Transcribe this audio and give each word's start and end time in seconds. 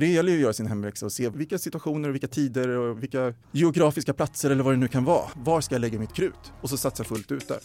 Det 0.00 0.06
gäller 0.06 0.32
ju 0.32 0.38
att 0.38 0.42
göra 0.42 0.52
sin 0.52 0.66
hemläxa 0.66 1.06
och 1.06 1.12
se 1.12 1.28
vilka 1.28 1.58
situationer 1.58 2.08
och 2.08 2.14
vilka 2.14 2.28
tider 2.28 2.68
och 2.68 3.02
vilka 3.02 3.34
geografiska 3.52 4.14
platser 4.14 4.50
eller 4.50 4.62
vad 4.62 4.72
det 4.72 4.76
nu 4.76 4.88
kan 4.88 5.04
vara. 5.04 5.30
Var 5.36 5.60
ska 5.60 5.74
jag 5.74 5.80
lägga 5.80 5.98
mitt 5.98 6.14
krut? 6.14 6.52
Och 6.60 6.70
så 6.70 6.76
satsa 6.76 7.04
fullt 7.04 7.32
ut 7.32 7.48
där. 7.48 7.58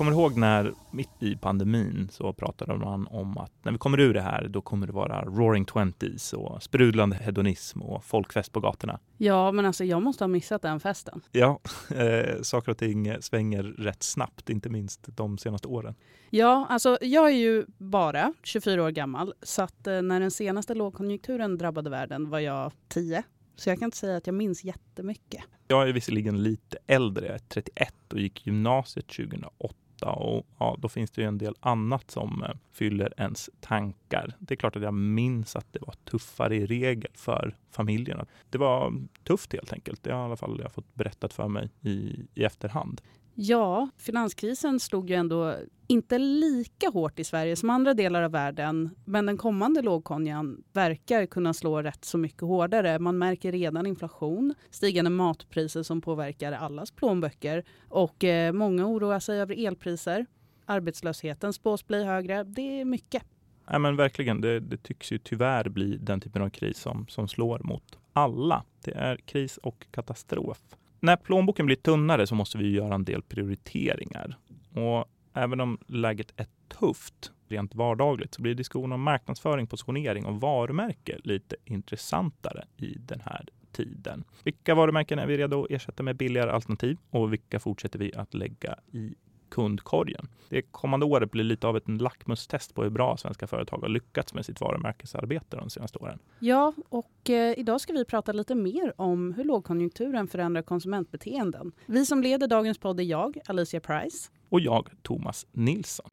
Kommer 0.00 0.12
ihåg 0.12 0.36
när 0.36 0.74
mitt 0.90 1.22
i 1.22 1.36
pandemin 1.36 2.08
så 2.12 2.32
pratade 2.32 2.76
man 2.76 3.06
om 3.06 3.38
att 3.38 3.52
när 3.62 3.72
vi 3.72 3.78
kommer 3.78 4.00
ur 4.00 4.14
det 4.14 4.20
här, 4.20 4.48
då 4.48 4.60
kommer 4.60 4.86
det 4.86 4.92
vara 4.92 5.24
roaring 5.24 5.64
twenties 5.64 6.32
och 6.32 6.62
sprudlande 6.62 7.16
hedonism 7.16 7.82
och 7.82 8.04
folkfest 8.04 8.52
på 8.52 8.60
gatorna. 8.60 8.98
Ja, 9.16 9.52
men 9.52 9.66
alltså 9.66 9.84
jag 9.84 10.02
måste 10.02 10.24
ha 10.24 10.28
missat 10.28 10.62
den 10.62 10.80
festen. 10.80 11.20
Ja, 11.32 11.60
eh, 11.90 12.42
saker 12.42 12.70
och 12.70 12.78
ting 12.78 13.22
svänger 13.22 13.62
rätt 13.62 14.02
snabbt, 14.02 14.50
inte 14.50 14.68
minst 14.68 15.16
de 15.16 15.38
senaste 15.38 15.68
åren. 15.68 15.94
Ja, 16.30 16.66
alltså 16.68 16.98
jag 17.00 17.26
är 17.26 17.36
ju 17.36 17.64
bara 17.78 18.32
24 18.42 18.82
år 18.82 18.90
gammal, 18.90 19.34
så 19.42 19.62
att 19.62 19.86
eh, 19.86 20.02
när 20.02 20.20
den 20.20 20.30
senaste 20.30 20.74
lågkonjunkturen 20.74 21.58
drabbade 21.58 21.90
världen 21.90 22.30
var 22.30 22.38
jag 22.38 22.72
10. 22.88 23.22
Så 23.56 23.70
jag 23.70 23.78
kan 23.78 23.86
inte 23.86 23.96
säga 23.96 24.16
att 24.16 24.26
jag 24.26 24.34
minns 24.34 24.64
jättemycket. 24.64 25.42
Jag 25.68 25.88
är 25.88 25.92
visserligen 25.92 26.42
lite 26.42 26.78
äldre, 26.86 27.26
jag 27.26 27.34
är 27.34 27.38
31 27.38 27.94
och 28.12 28.20
gick 28.20 28.46
gymnasiet 28.46 29.06
2008 29.06 29.74
och 30.08 30.46
ja, 30.58 30.76
då 30.78 30.88
finns 30.88 31.10
det 31.10 31.22
ju 31.22 31.28
en 31.28 31.38
del 31.38 31.54
annat 31.60 32.10
som 32.10 32.42
eh, 32.42 32.50
fyller 32.72 33.14
ens 33.16 33.50
tankar. 33.60 34.34
Det 34.38 34.54
är 34.54 34.56
klart 34.56 34.76
att 34.76 34.82
jag 34.82 34.94
minns 34.94 35.56
att 35.56 35.72
det 35.72 35.78
var 35.82 35.94
tuffare 36.04 36.56
i 36.56 36.66
regel 36.66 37.10
för 37.14 37.56
familjerna. 37.70 38.26
Det 38.50 38.58
var 38.58 38.94
tufft 39.24 39.52
helt 39.52 39.72
enkelt. 39.72 40.02
Det 40.02 40.12
har 40.12 40.20
i 40.20 40.24
alla 40.24 40.36
fall 40.36 40.60
jag 40.62 40.72
fått 40.72 40.94
berättat 40.94 41.32
för 41.32 41.48
mig 41.48 41.70
i, 41.80 42.26
i 42.34 42.44
efterhand. 42.44 43.00
Ja, 43.42 43.88
finanskrisen 43.98 44.80
slog 44.80 45.10
ju 45.10 45.16
ändå 45.16 45.56
inte 45.86 46.18
lika 46.18 46.88
hårt 46.90 47.18
i 47.18 47.24
Sverige 47.24 47.56
som 47.56 47.70
andra 47.70 47.94
delar 47.94 48.22
av 48.22 48.30
världen. 48.30 48.90
Men 49.04 49.26
den 49.26 49.36
kommande 49.36 49.82
lågkonjan 49.82 50.62
verkar 50.72 51.26
kunna 51.26 51.54
slå 51.54 51.82
rätt 51.82 52.04
så 52.04 52.18
mycket 52.18 52.42
hårdare. 52.42 52.98
Man 52.98 53.18
märker 53.18 53.52
redan 53.52 53.86
inflation, 53.86 54.54
stigande 54.70 55.10
matpriser 55.10 55.82
som 55.82 56.00
påverkar 56.00 56.52
allas 56.52 56.90
plånböcker 56.90 57.64
och 57.88 58.24
eh, 58.24 58.52
många 58.52 58.86
oroar 58.86 59.20
sig 59.20 59.40
över 59.40 59.66
elpriser. 59.66 60.26
Arbetslösheten 60.66 61.52
spås 61.52 61.86
bli 61.86 62.04
högre. 62.04 62.44
Det 62.44 62.80
är 62.80 62.84
mycket. 62.84 63.22
Ja, 63.66 63.78
men 63.78 63.96
verkligen, 63.96 64.40
det, 64.40 64.60
det, 64.60 64.76
tycks 64.76 65.12
ju 65.12 65.18
tyvärr 65.18 65.68
bli 65.68 65.96
den 65.96 66.20
typen 66.20 66.42
av 66.42 66.50
kris 66.50 66.78
som, 66.78 67.06
som 67.08 67.28
slår 67.28 67.60
mot 67.64 67.98
alla. 68.12 68.64
Det 68.84 68.92
är 68.92 69.16
kris 69.16 69.56
och 69.56 69.86
katastrof 69.90 70.58
när 71.00 71.16
plånboken 71.16 71.66
blir 71.66 71.76
tunnare 71.76 72.26
så 72.26 72.34
måste 72.34 72.58
vi 72.58 72.70
göra 72.70 72.94
en 72.94 73.04
del 73.04 73.22
prioriteringar. 73.22 74.36
Och 74.74 75.04
även 75.34 75.60
om 75.60 75.78
läget 75.86 76.32
är 76.36 76.46
tufft 76.78 77.32
rent 77.48 77.74
vardagligt 77.74 78.34
så 78.34 78.42
blir 78.42 78.54
diskussionen 78.54 78.92
om 78.92 79.02
marknadsföring, 79.02 79.66
positionering 79.66 80.26
och 80.26 80.40
varumärke 80.40 81.18
lite 81.24 81.56
intressantare 81.64 82.64
i 82.76 82.94
den 82.98 83.20
här 83.20 83.46
tiden. 83.72 84.24
Vilka 84.44 84.74
varumärken 84.74 85.18
är 85.18 85.26
vi 85.26 85.38
redo 85.38 85.64
att 85.64 85.70
ersätta 85.70 86.02
med 86.02 86.16
billigare 86.16 86.50
alternativ 86.50 86.98
och 87.10 87.32
vilka 87.32 87.60
fortsätter 87.60 87.98
vi 87.98 88.14
att 88.14 88.34
lägga 88.34 88.76
i 88.92 89.14
kundkorgen. 89.50 90.28
Det 90.48 90.62
kommande 90.62 91.06
året 91.06 91.30
blir 91.30 91.44
lite 91.44 91.66
av 91.66 91.76
ett 91.76 91.88
lackmustest 91.88 92.74
på 92.74 92.82
hur 92.82 92.90
bra 92.90 93.16
svenska 93.16 93.46
företag 93.46 93.78
har 93.78 93.88
lyckats 93.88 94.34
med 94.34 94.46
sitt 94.46 94.60
varumärkesarbete 94.60 95.56
de 95.56 95.70
senaste 95.70 95.98
åren. 95.98 96.18
Ja, 96.38 96.72
och 96.88 97.30
eh, 97.30 97.58
idag 97.58 97.80
ska 97.80 97.92
vi 97.92 98.04
prata 98.04 98.32
lite 98.32 98.54
mer 98.54 98.92
om 98.96 99.32
hur 99.32 99.44
lågkonjunkturen 99.44 100.28
förändrar 100.28 100.62
konsumentbeteenden. 100.62 101.72
Vi 101.86 102.06
som 102.06 102.22
leder 102.22 102.46
dagens 102.46 102.78
podd 102.78 103.00
är 103.00 103.04
jag, 103.04 103.38
Alicia 103.46 103.80
Price. 103.80 104.30
Och 104.48 104.60
jag, 104.60 104.88
Thomas 105.02 105.46
Nilsson. 105.52 106.10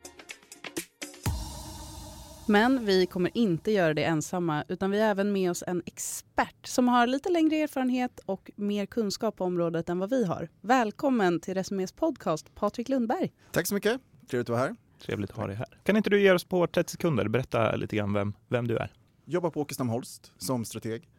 Men 2.49 2.85
vi 2.85 3.05
kommer 3.05 3.37
inte 3.37 3.71
göra 3.71 3.93
det 3.93 4.03
ensamma 4.03 4.63
utan 4.67 4.91
vi 4.91 5.02
har 5.02 5.09
även 5.09 5.31
med 5.31 5.52
oss 5.52 5.63
en 5.67 5.83
expert 5.85 6.67
som 6.67 6.87
har 6.87 7.08
lite 7.08 7.30
längre 7.30 7.55
erfarenhet 7.55 8.19
och 8.25 8.52
mer 8.55 8.85
kunskap 8.85 9.35
på 9.35 9.43
området 9.43 9.89
än 9.89 9.99
vad 9.99 10.09
vi 10.09 10.25
har. 10.25 10.49
Välkommen 10.61 11.39
till 11.39 11.53
Resumés 11.53 11.91
podcast, 11.91 12.55
Patrik 12.55 12.89
Lundberg. 12.89 13.31
Tack 13.52 13.67
så 13.67 13.73
mycket. 13.73 14.02
Trevligt 14.30 14.49
att 14.49 14.49
vara 14.49 14.59
här. 14.59 14.75
Trevligt 15.05 15.31
att 15.31 15.37
ha 15.37 15.47
dig 15.47 15.55
här. 15.55 15.80
Kan 15.83 15.97
inte 15.97 16.09
du 16.09 16.21
ge 16.21 16.31
oss 16.31 16.43
på 16.43 16.67
30 16.67 16.91
sekunder 16.91 17.27
berätta 17.27 17.75
lite 17.75 17.95
grann 17.95 18.13
vem, 18.13 18.33
vem 18.47 18.67
du 18.67 18.77
är? 18.77 18.93
Jobbar 19.25 19.49
på 19.49 19.61
Åkestam 19.61 19.89
Holst 19.89 20.31
som 20.37 20.65
strateg. 20.65 21.09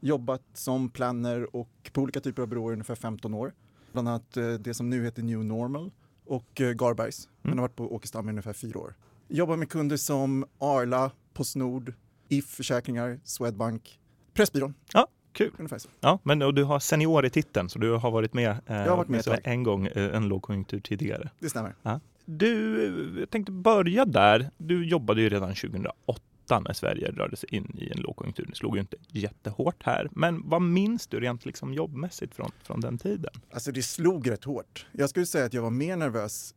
Jobbat 0.00 0.42
som 0.54 0.90
planner 0.90 1.56
och 1.56 1.90
på 1.92 2.00
olika 2.00 2.20
typer 2.20 2.42
av 2.42 2.48
byråer 2.48 2.72
ungefär 2.72 2.94
15 2.94 3.34
år. 3.34 3.54
Bland 3.92 4.08
annat 4.08 4.36
eh, 4.36 4.52
det 4.52 4.74
som 4.74 4.90
nu 4.90 5.04
heter 5.04 5.22
New 5.22 5.44
Normal 5.44 5.90
och 6.24 6.60
eh, 6.60 6.72
Garbergs. 6.72 7.26
Mm. 7.26 7.36
Men 7.42 7.58
har 7.58 7.62
varit 7.62 7.76
på 7.76 7.94
Åkestam 7.94 8.28
i 8.28 8.30
ungefär 8.30 8.52
fyra 8.52 8.80
år. 8.80 8.94
Jobbar 9.30 9.56
med 9.56 9.68
kunder 9.68 9.96
som 9.96 10.44
Arla, 10.58 11.10
Postnord, 11.32 11.92
If 12.28 12.46
Försäkringar, 12.46 13.20
Swedbank, 13.24 13.98
Pressbyrån. 14.34 14.74
Ja, 14.92 15.06
kul. 15.32 15.52
Ungefär 15.58 15.78
så. 15.78 15.88
Ja, 16.00 16.18
men 16.22 16.42
och 16.42 16.54
du 16.54 16.64
har 16.64 16.80
senior 16.80 17.26
i 17.26 17.30
titeln 17.30 17.68
så 17.68 17.78
du 17.78 17.92
har 17.92 18.10
varit 18.10 18.34
med, 18.34 18.50
eh, 18.50 18.76
jag 18.76 18.90
har 18.90 18.96
varit 18.96 19.08
med 19.08 19.28
ett 19.28 19.40
en 19.44 19.62
gång 19.62 19.86
eh, 19.86 20.16
en 20.16 20.28
lågkonjunktur 20.28 20.80
tidigare. 20.80 21.30
Det 21.38 21.50
stämmer. 21.50 21.74
Ja. 21.82 22.00
Du, 22.24 23.16
jag 23.20 23.30
tänkte 23.30 23.52
börja 23.52 24.04
där. 24.04 24.50
Du 24.56 24.88
jobbade 24.88 25.22
ju 25.22 25.28
redan 25.28 25.54
2008 25.54 26.20
när 26.60 26.72
Sverige 26.72 27.10
rörde 27.10 27.36
sig 27.36 27.54
in 27.54 27.76
i 27.78 27.90
en 27.90 28.00
lågkonjunktur. 28.00 28.46
Det 28.48 28.54
slog 28.54 28.74
ju 28.74 28.80
inte 28.80 28.96
jättehårt 29.08 29.82
här. 29.82 30.08
Men 30.12 30.48
vad 30.48 30.62
minns 30.62 31.06
du 31.06 31.20
rent 31.20 31.46
liksom 31.46 31.74
jobbmässigt 31.74 32.34
från, 32.34 32.50
från 32.62 32.80
den 32.80 32.98
tiden? 32.98 33.32
Alltså 33.50 33.72
det 33.72 33.82
slog 33.82 34.30
rätt 34.30 34.44
hårt. 34.44 34.86
Jag 34.92 35.10
skulle 35.10 35.26
säga 35.26 35.44
att 35.44 35.54
jag 35.54 35.62
var 35.62 35.70
mer 35.70 35.96
nervös 35.96 36.54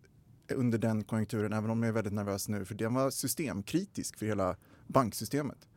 under 0.54 0.78
den 0.78 1.04
konjunkturen, 1.04 1.54
även 1.54 1.70
om 1.70 1.84
jag 1.84 1.90
är 1.90 1.94
väldigt 1.94 2.14
nervös 2.14 2.48
nu, 2.48 2.66
för 2.66 2.76
den 2.76 2.94
var 2.94 3.10
systemkritisk 3.10 4.18
för 4.18 4.26
hela 4.26 4.56
banksystemet. 4.88 5.68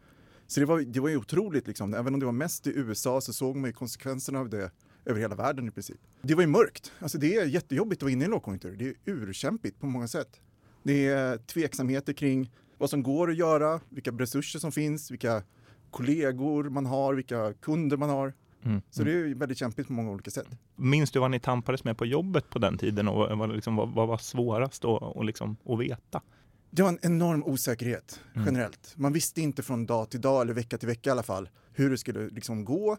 Så 0.47 0.61
det 0.61 0.67
var, 0.67 0.81
det 0.81 1.01
var 1.01 1.09
ju 1.09 1.17
otroligt, 1.17 1.67
liksom. 1.67 1.95
även 1.95 2.15
om 2.15 2.21
det 2.21 2.27
var 2.27 2.33
mest 2.33 2.67
i 2.67 2.71
USA 2.71 3.21
så 3.21 3.33
såg 3.33 3.57
man 3.57 3.71
ju 3.71 3.73
konsekvenserna 3.75 4.39
av 4.39 4.49
det 4.49 4.71
över 5.05 5.21
hela 5.21 5.35
världen 5.35 5.69
i 5.69 5.71
princip. 5.71 6.01
Det 6.23 6.35
var 6.35 6.43
ju 6.43 6.49
mörkt. 6.49 6.93
Alltså 6.99 7.19
det 7.19 7.37
är 7.37 7.47
jättejobbigt 7.47 7.99
att 7.99 8.03
vara 8.03 8.13
inne 8.13 8.23
i 8.23 8.25
en 8.25 8.31
lågkonjunktur. 8.31 8.77
Det 8.77 8.89
är 8.89 8.95
urkämpigt 9.05 9.81
på 9.81 9.87
många 9.87 10.09
sätt. 10.09 10.41
Det 10.83 11.07
är 11.07 11.39
tveksamheter 11.39 12.13
kring 12.13 12.53
vad 12.79 12.91
som 12.91 13.03
går 13.03 13.31
att 13.31 13.37
göra, 13.37 13.81
vilka 13.89 14.11
resurser 14.11 14.59
som 14.59 14.73
finns, 14.73 15.11
vilka 15.11 15.43
kollegor 15.91 16.65
man 16.65 16.87
har, 16.87 17.15
vilka 17.15 17.53
kunder 17.53 17.97
man 17.97 18.11
har. 18.11 18.35
Mm. 18.65 18.83
Så 18.91 19.03
det 19.03 19.13
är 19.13 19.35
väldigt 19.35 19.59
kämpigt 19.59 19.87
på 19.87 19.93
många 19.93 20.11
olika 20.11 20.31
sätt. 20.31 20.47
Minns 20.77 21.11
du 21.11 21.19
vad 21.19 21.31
ni 21.31 21.41
tampades 21.41 21.85
med 21.85 21.99
på 21.99 22.07
jobbet 22.07 22.51
på 22.51 22.59
den 22.59 22.79
tiden 22.79 23.09
och 23.09 23.39
vad, 23.39 23.55
liksom, 23.55 23.77
vad, 23.77 23.89
vad 23.89 24.09
var 24.09 24.19
svårast 24.19 24.85
att, 24.85 25.03
och 25.03 25.25
liksom, 25.25 25.57
att 25.67 25.79
veta? 25.79 26.23
Det 26.71 26.83
var 26.83 26.89
en 26.89 26.99
enorm 27.03 27.45
osäkerhet 27.45 28.21
mm. 28.35 28.47
generellt. 28.47 28.95
Man 28.97 29.13
visste 29.13 29.41
inte 29.41 29.63
från 29.63 29.87
dag 29.87 30.11
till 30.11 30.21
dag 30.21 30.43
eller 30.43 30.53
vecka 30.53 30.79
till 30.79 30.89
vecka 30.89 31.11
i 31.11 31.13
alla 31.13 31.23
fall 31.23 31.49
hur 31.73 31.91
det 31.91 31.99
skulle 31.99 32.29
liksom 32.29 32.65
gå. 32.65 32.97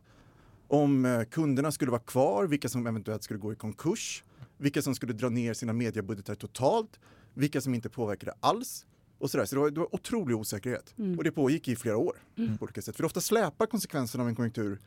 Om 0.68 1.06
eh, 1.06 1.24
kunderna 1.24 1.72
skulle 1.72 1.92
vara 1.92 2.02
kvar, 2.02 2.46
vilka 2.46 2.70
som 2.70 2.88
eventuellt 2.88 3.24
skulle 3.24 3.40
gå 3.40 3.54
i 3.54 3.56
konkurs, 3.56 4.24
vilka 4.58 4.82
som 4.82 4.96
skulle 4.96 5.14
dra 5.14 5.30
ner 5.30 5.54
sina 5.54 5.74
mediebudgetar 5.74 6.36
totalt, 6.36 7.00
vilka 7.34 7.62
som 7.62 7.74
inte 7.74 7.90
påverkade 7.90 8.34
alls. 8.40 8.86
Och 9.18 9.32
sådär. 9.32 9.46
Så 9.46 9.56
det 9.56 9.62
var, 9.62 9.70
det 9.70 9.80
var 9.80 9.96
otrolig 9.96 10.38
osäkerhet. 10.38 10.94
Mm. 10.98 11.18
Och 11.18 11.24
det 11.24 11.32
pågick 11.32 11.68
i 11.68 11.76
flera 11.76 11.98
år 11.98 12.18
mm. 12.38 12.58
på 12.58 12.64
olika 12.64 12.82
sätt. 12.82 12.96
För 12.96 13.06
ofta 13.06 13.22
släpar 13.22 13.66
konsekvenserna 13.66 14.24
av 14.24 14.30
en 14.30 14.36
konjunktur 14.36 14.80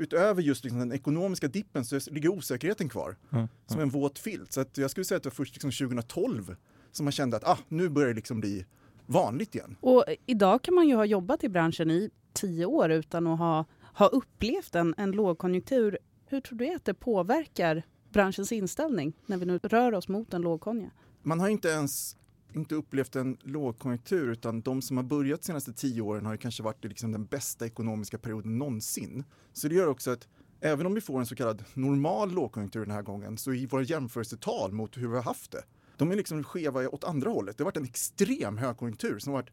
utöver 0.00 0.42
just 0.42 0.64
liksom 0.64 0.78
den 0.78 0.92
ekonomiska 0.92 1.48
dippen 1.48 1.84
så 1.84 2.00
ligger 2.10 2.28
osäkerheten 2.28 2.88
kvar 2.88 3.16
mm. 3.32 3.48
som 3.66 3.80
en 3.80 3.88
våt 3.88 4.18
filt. 4.18 4.52
Så 4.52 4.64
jag 4.74 4.90
skulle 4.90 5.04
säga 5.04 5.16
att 5.16 5.22
det 5.22 5.28
var 5.28 5.34
först 5.34 5.54
liksom 5.54 5.70
2012 5.70 6.56
som 6.92 7.04
man 7.04 7.12
kände 7.12 7.36
att 7.36 7.44
ah, 7.44 7.58
nu 7.68 7.88
börjar 7.88 8.08
det 8.08 8.14
liksom 8.14 8.40
bli 8.40 8.66
vanligt 9.06 9.54
igen. 9.54 9.76
Och 9.80 10.04
idag 10.26 10.62
kan 10.62 10.74
man 10.74 10.88
ju 10.88 10.94
ha 10.94 11.04
jobbat 11.04 11.44
i 11.44 11.48
branschen 11.48 11.90
i 11.90 12.10
tio 12.32 12.66
år 12.66 12.90
utan 12.90 13.26
att 13.26 13.38
ha, 13.38 13.64
ha 13.94 14.06
upplevt 14.06 14.74
en, 14.74 14.94
en 14.96 15.12
lågkonjunktur. 15.12 15.98
Hur 16.26 16.40
tror 16.40 16.58
du 16.58 16.74
att 16.74 16.84
det 16.84 16.94
påverkar 16.94 17.82
branschens 18.12 18.52
inställning 18.52 19.12
när 19.26 19.36
vi 19.36 19.46
nu 19.46 19.58
rör 19.62 19.94
oss 19.94 20.08
mot 20.08 20.34
en 20.34 20.42
lågkonjunktur? 20.42 20.98
Man 21.22 21.40
har 21.40 21.48
inte 21.48 21.68
ens 21.68 22.16
inte 22.56 22.74
upplevt 22.74 23.16
en 23.16 23.36
lågkonjunktur 23.42 24.28
utan 24.28 24.60
de 24.60 24.82
som 24.82 24.96
har 24.96 25.04
börjat 25.04 25.40
de 25.40 25.46
senaste 25.46 25.72
tio 25.72 26.02
åren 26.02 26.26
har 26.26 26.36
kanske 26.36 26.62
varit 26.62 26.84
liksom 26.84 27.12
den 27.12 27.24
bästa 27.24 27.66
ekonomiska 27.66 28.18
perioden 28.18 28.58
någonsin. 28.58 29.24
Så 29.52 29.68
det 29.68 29.74
gör 29.74 29.86
också 29.86 30.10
att 30.10 30.28
även 30.60 30.86
om 30.86 30.94
vi 30.94 31.00
får 31.00 31.20
en 31.20 31.26
så 31.26 31.34
kallad 31.34 31.64
normal 31.74 32.32
lågkonjunktur 32.32 32.80
den 32.80 32.94
här 32.94 33.02
gången 33.02 33.38
så 33.38 33.52
är 33.52 33.66
våra 33.66 33.82
jämförelsetal 33.82 34.72
mot 34.72 34.96
hur 34.96 35.08
vi 35.08 35.14
har 35.14 35.22
haft 35.22 35.50
det, 35.50 35.62
de 35.96 36.10
är 36.10 36.16
liksom 36.16 36.44
skeva 36.44 36.88
åt 36.88 37.04
andra 37.04 37.30
hållet. 37.30 37.58
Det 37.58 37.62
har 37.62 37.66
varit 37.66 37.76
en 37.76 37.84
extrem 37.84 38.58
högkonjunktur 38.58 39.18
som 39.18 39.32
har 39.32 39.42
varit 39.42 39.52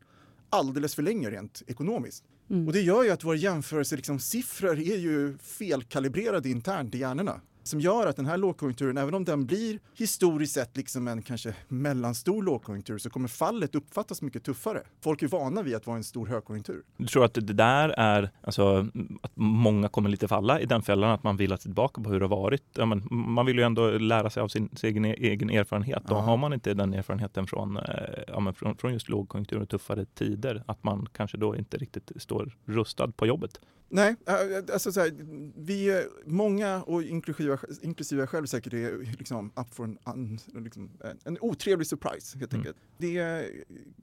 alldeles 0.50 0.96
för 0.96 1.04
länge 1.04 1.30
rent 1.30 1.64
ekonomiskt. 1.68 2.24
Mm. 2.50 2.68
Och 2.68 2.74
det 2.74 2.82
gör 2.82 3.04
ju 3.04 3.10
att 3.10 3.24
våra 3.24 3.36
jämförelsesiffror 3.36 4.76
liksom, 4.76 4.94
är 4.94 4.98
ju 4.98 5.38
felkalibrerade 5.38 6.50
internt 6.50 6.96
i 6.96 6.98
hjärnorna. 6.98 7.42
Som 7.68 7.80
gör 7.80 8.08
att 8.08 8.16
den 8.16 8.26
här 8.26 8.38
lågkonjunkturen, 8.38 8.98
även 8.98 9.14
om 9.14 9.26
den 9.26 9.46
blir 9.46 9.80
historiskt 9.98 10.54
sett 10.54 10.78
liksom 10.78 11.08
en 11.08 11.22
kanske 11.22 11.56
mellanstor 11.68 12.44
lågkonjunktur, 12.44 12.98
så 12.98 13.10
kommer 13.10 13.28
fallet 13.28 13.76
uppfattas 13.76 14.22
mycket 14.22 14.44
tuffare. 14.44 14.82
Folk 15.02 15.24
är 15.24 15.28
vana 15.28 15.62
vid 15.62 15.76
att 15.76 15.88
vara 15.88 15.98
en 15.98 16.04
stor 16.04 16.28
högkonjunktur. 16.28 16.84
Du 16.98 17.06
tror 17.08 17.26
att 17.26 17.34
det 17.34 17.42
där 17.42 17.90
är, 17.90 18.30
alltså 18.44 18.88
att 19.22 19.32
många 19.36 19.90
kommer 19.90 20.10
lite 20.10 20.28
falla 20.28 20.60
i 20.60 20.66
den 20.66 20.82
fällan, 20.82 21.12
att 21.12 21.24
man 21.24 21.38
vill 21.38 21.52
ha 21.52 21.58
tillbaka 21.58 22.02
på 22.02 22.10
hur 22.10 22.20
det 22.20 22.26
har 22.26 22.38
varit? 22.38 22.64
Ja, 22.74 22.86
men 22.86 23.08
man 23.10 23.46
vill 23.46 23.58
ju 23.58 23.64
ändå 23.64 23.90
lära 23.92 24.30
sig 24.30 24.44
av 24.44 24.48
sin, 24.48 24.70
sin 24.76 24.88
egen, 24.88 25.06
egen 25.06 25.50
erfarenhet. 25.50 26.04
Då 26.08 26.16
Ja. 26.16 26.20
har 26.20 26.38
man 26.38 26.54
inte 26.54 26.74
den 26.74 26.94
erfarenheten 26.94 27.48
från, 27.48 27.78
eh, 27.78 27.84
ja, 28.28 28.54
från, 28.54 28.78
från 28.78 28.94
just 28.94 29.10
lågkonjunktur 29.10 29.62
och 29.62 29.70
tuffare 29.70 30.06
tider, 30.06 30.64
att 30.66 30.84
man 30.84 31.08
kanske 31.14 31.38
då 31.38 31.56
inte 31.56 31.78
riktigt 31.78 32.12
står 32.16 32.56
rustad 32.66 33.12
på 33.12 33.28
jobbet. 33.28 33.60
Nej, 33.90 34.16
äh, 34.26 34.36
alltså 34.74 34.92
så 34.92 35.00
här, 35.00 35.12
vi 35.56 35.90
är 35.90 36.08
många 36.26 36.84
och 36.84 37.04
inklusive, 37.04 37.58
inklusive 37.82 38.22
jag 38.22 38.30
själv 38.30 38.46
säkert 38.46 38.74
är 38.74 39.16
liksom 39.18 39.52
up 39.56 39.74
for 39.74 39.84
en, 39.84 39.98
un, 40.06 40.40
liksom, 40.64 40.90
en, 41.24 41.38
otrevlig 41.42 41.88
surprise 41.88 42.38
helt 42.40 42.54
Mm. 42.54 42.62
enkelt. 42.62 42.78
Det 42.98 43.50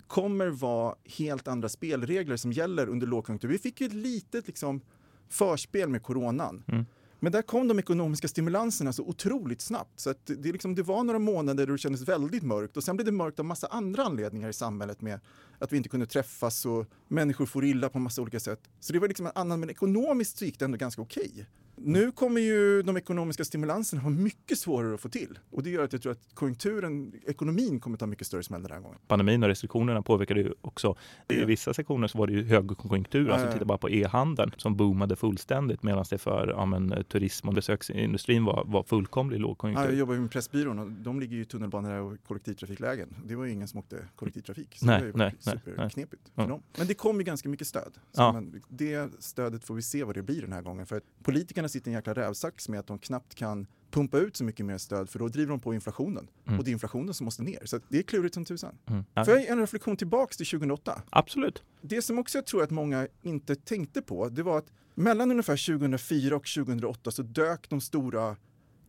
kommer 0.06 0.46
vara 0.46 0.94
helt 1.04 1.48
andra 1.48 1.68
spelregler 1.68 2.36
som 2.36 2.52
gäller 2.52 2.88
under 2.88 3.06
lågkonjunktur. 3.06 3.48
Vi 3.48 3.58
fick 3.58 3.80
ju 3.80 3.86
ett 3.86 3.92
litet 3.92 4.46
liksom, 4.46 4.80
förspel 5.28 5.88
med 5.88 6.02
coronan. 6.02 6.62
Mm. 6.66 6.86
Men 7.24 7.32
där 7.32 7.42
kom 7.42 7.68
de 7.68 7.78
ekonomiska 7.78 8.28
stimulanserna 8.28 8.92
så 8.92 9.02
otroligt 9.02 9.60
snabbt. 9.60 10.00
Så 10.00 10.10
att 10.10 10.26
det, 10.26 10.52
liksom, 10.52 10.74
det 10.74 10.82
var 10.82 11.04
några 11.04 11.18
månader 11.18 11.66
då 11.66 11.72
det 11.72 11.78
kändes 11.78 12.08
väldigt 12.08 12.42
mörkt 12.42 12.76
och 12.76 12.84
sen 12.84 12.96
blev 12.96 13.06
det 13.06 13.12
mörkt 13.12 13.38
av 13.38 13.44
massa 13.44 13.66
andra 13.66 14.02
anledningar 14.02 14.48
i 14.48 14.52
samhället 14.52 15.00
med 15.00 15.20
att 15.58 15.72
vi 15.72 15.76
inte 15.76 15.88
kunde 15.88 16.06
träffas 16.06 16.66
och 16.66 16.86
människor 17.08 17.46
får 17.46 17.64
illa 17.64 17.88
på 17.88 17.98
massa 17.98 18.22
olika 18.22 18.40
sätt. 18.40 18.60
Så 18.80 18.92
det 18.92 18.98
var 18.98 19.08
liksom 19.08 19.26
en 19.26 19.32
annan, 19.34 19.60
men 19.60 19.70
ekonomiskt 19.70 20.38
så 20.38 20.44
gick 20.44 20.58
det 20.58 20.64
ändå 20.64 20.78
ganska 20.78 21.02
okej. 21.02 21.46
Nu 21.76 22.12
kommer 22.12 22.40
ju 22.40 22.82
de 22.82 22.96
ekonomiska 22.96 23.44
stimulanserna 23.44 24.02
vara 24.02 24.12
mycket 24.14 24.58
svårare 24.58 24.94
att 24.94 25.00
få 25.00 25.08
till 25.08 25.38
och 25.50 25.62
det 25.62 25.70
gör 25.70 25.84
att 25.84 25.92
jag 25.92 26.02
tror 26.02 26.12
att 26.12 26.34
konjunkturen, 26.34 27.12
ekonomin 27.26 27.80
kommer 27.80 27.96
ta 27.98 28.06
mycket 28.06 28.26
större 28.26 28.42
smäll 28.42 28.62
den 28.62 28.70
här 28.72 28.80
gången. 28.80 28.98
Pandemin 29.06 29.42
och 29.42 29.48
restriktionerna 29.48 30.02
påverkade 30.02 30.40
ju 30.40 30.52
också. 30.60 30.96
I 31.28 31.40
Ja. 31.40 31.46
vissa 31.46 31.74
sektioner 31.74 32.08
så 32.08 32.18
var 32.18 32.26
det 32.26 32.32
ju 32.32 32.44
högkonjunktur, 32.44 33.26
Ja, 33.26 33.32
alltså 33.32 33.46
ja. 33.48 33.52
titta 33.52 33.64
bara 33.64 33.78
på 33.78 33.90
e-handeln 33.90 34.52
som 34.56 34.76
boomade 34.76 35.16
fullständigt 35.16 35.82
medan 35.82 36.04
det 36.10 36.18
för 36.18 36.48
ja, 36.48 36.66
men, 36.66 37.04
turism 37.04 37.48
och 37.48 37.54
besöksindustrin 37.54 38.44
var, 38.44 38.64
var 38.66 38.82
fullkomlig 38.82 39.36
Ja, 39.36 39.42
lågkonjunktur. 39.42 39.84
jag 39.84 39.94
jobbar 39.94 40.14
ju 40.14 40.20
med 40.20 40.30
Pressbyrån 40.30 40.78
och 40.78 40.90
de 40.92 41.20
ligger 41.20 41.36
ju 41.36 41.42
i 41.42 41.44
tunnelbanor 41.44 41.92
och 42.00 42.16
kollektivtrafiklägen. 42.26 43.16
Det 43.26 43.36
var 43.36 43.44
ju 43.44 43.52
ingen 43.52 43.68
som 43.68 43.80
åkte 43.80 44.08
kollektivtrafik. 44.16 44.76
Så 44.78 44.86
Nej, 44.86 44.94
det 45.00 45.00
var 45.00 45.06
ju 45.12 45.16
nej, 45.18 45.34
nej, 45.46 45.54
superknepigt 45.64 46.22
Ja. 46.34 46.42
för 46.42 46.50
dem. 46.50 46.62
Men 46.78 46.86
det 46.86 46.94
kom 46.94 47.16
ju 47.18 47.22
ganska 47.24 47.48
mycket 47.48 47.66
stöd. 47.66 47.92
Så 48.12 48.22
Ja. 48.22 48.32
men 48.32 48.62
det 48.68 49.10
stödet 49.18 49.64
får 49.64 49.74
vi 49.74 49.82
se 49.82 50.04
vad 50.04 50.14
det 50.14 50.22
blir 50.22 50.42
den 50.42 50.52
här 50.52 50.62
gången. 50.62 50.86
För 50.86 50.96
att 50.96 51.02
politikerna 51.22 51.63
sitter 51.68 51.90
i 51.90 51.94
en 51.94 51.98
jäkla 51.98 52.14
rävsax 52.14 52.68
med 52.68 52.80
att 52.80 52.86
de 52.86 52.98
knappt 52.98 53.34
kan 53.34 53.66
pumpa 53.90 54.18
ut 54.18 54.36
så 54.36 54.44
mycket 54.44 54.66
mer 54.66 54.78
stöd 54.78 55.10
för 55.10 55.18
då 55.18 55.28
driver 55.28 55.50
de 55.50 55.60
på 55.60 55.74
inflationen. 55.74 56.28
Mm. 56.46 56.58
Och 56.58 56.64
det 56.64 56.70
är 56.70 56.72
inflationen 56.72 57.14
som 57.14 57.24
måste 57.24 57.42
ner. 57.42 57.60
Så 57.64 57.80
det 57.88 57.98
är 57.98 58.02
klurigt 58.02 58.34
som 58.34 58.44
tusan. 58.44 58.78
Mm. 58.86 59.04
Ja, 59.14 59.24
Får 59.24 59.34
jag 59.34 59.46
en 59.46 59.58
reflektion 59.58 59.96
tillbaks 59.96 60.36
till 60.36 60.46
2008? 60.46 61.02
Absolut. 61.10 61.62
Det 61.80 62.02
som 62.02 62.18
också 62.18 62.38
jag 62.38 62.46
tror 62.46 62.62
att 62.62 62.70
många 62.70 63.08
inte 63.22 63.56
tänkte 63.56 64.02
på, 64.02 64.28
det 64.28 64.42
var 64.42 64.58
att 64.58 64.72
mellan 64.94 65.30
ungefär 65.30 65.78
2004 65.78 66.36
och 66.36 66.46
2008 66.46 67.10
så 67.10 67.22
dök 67.22 67.68
de 67.68 67.80
stora 67.80 68.36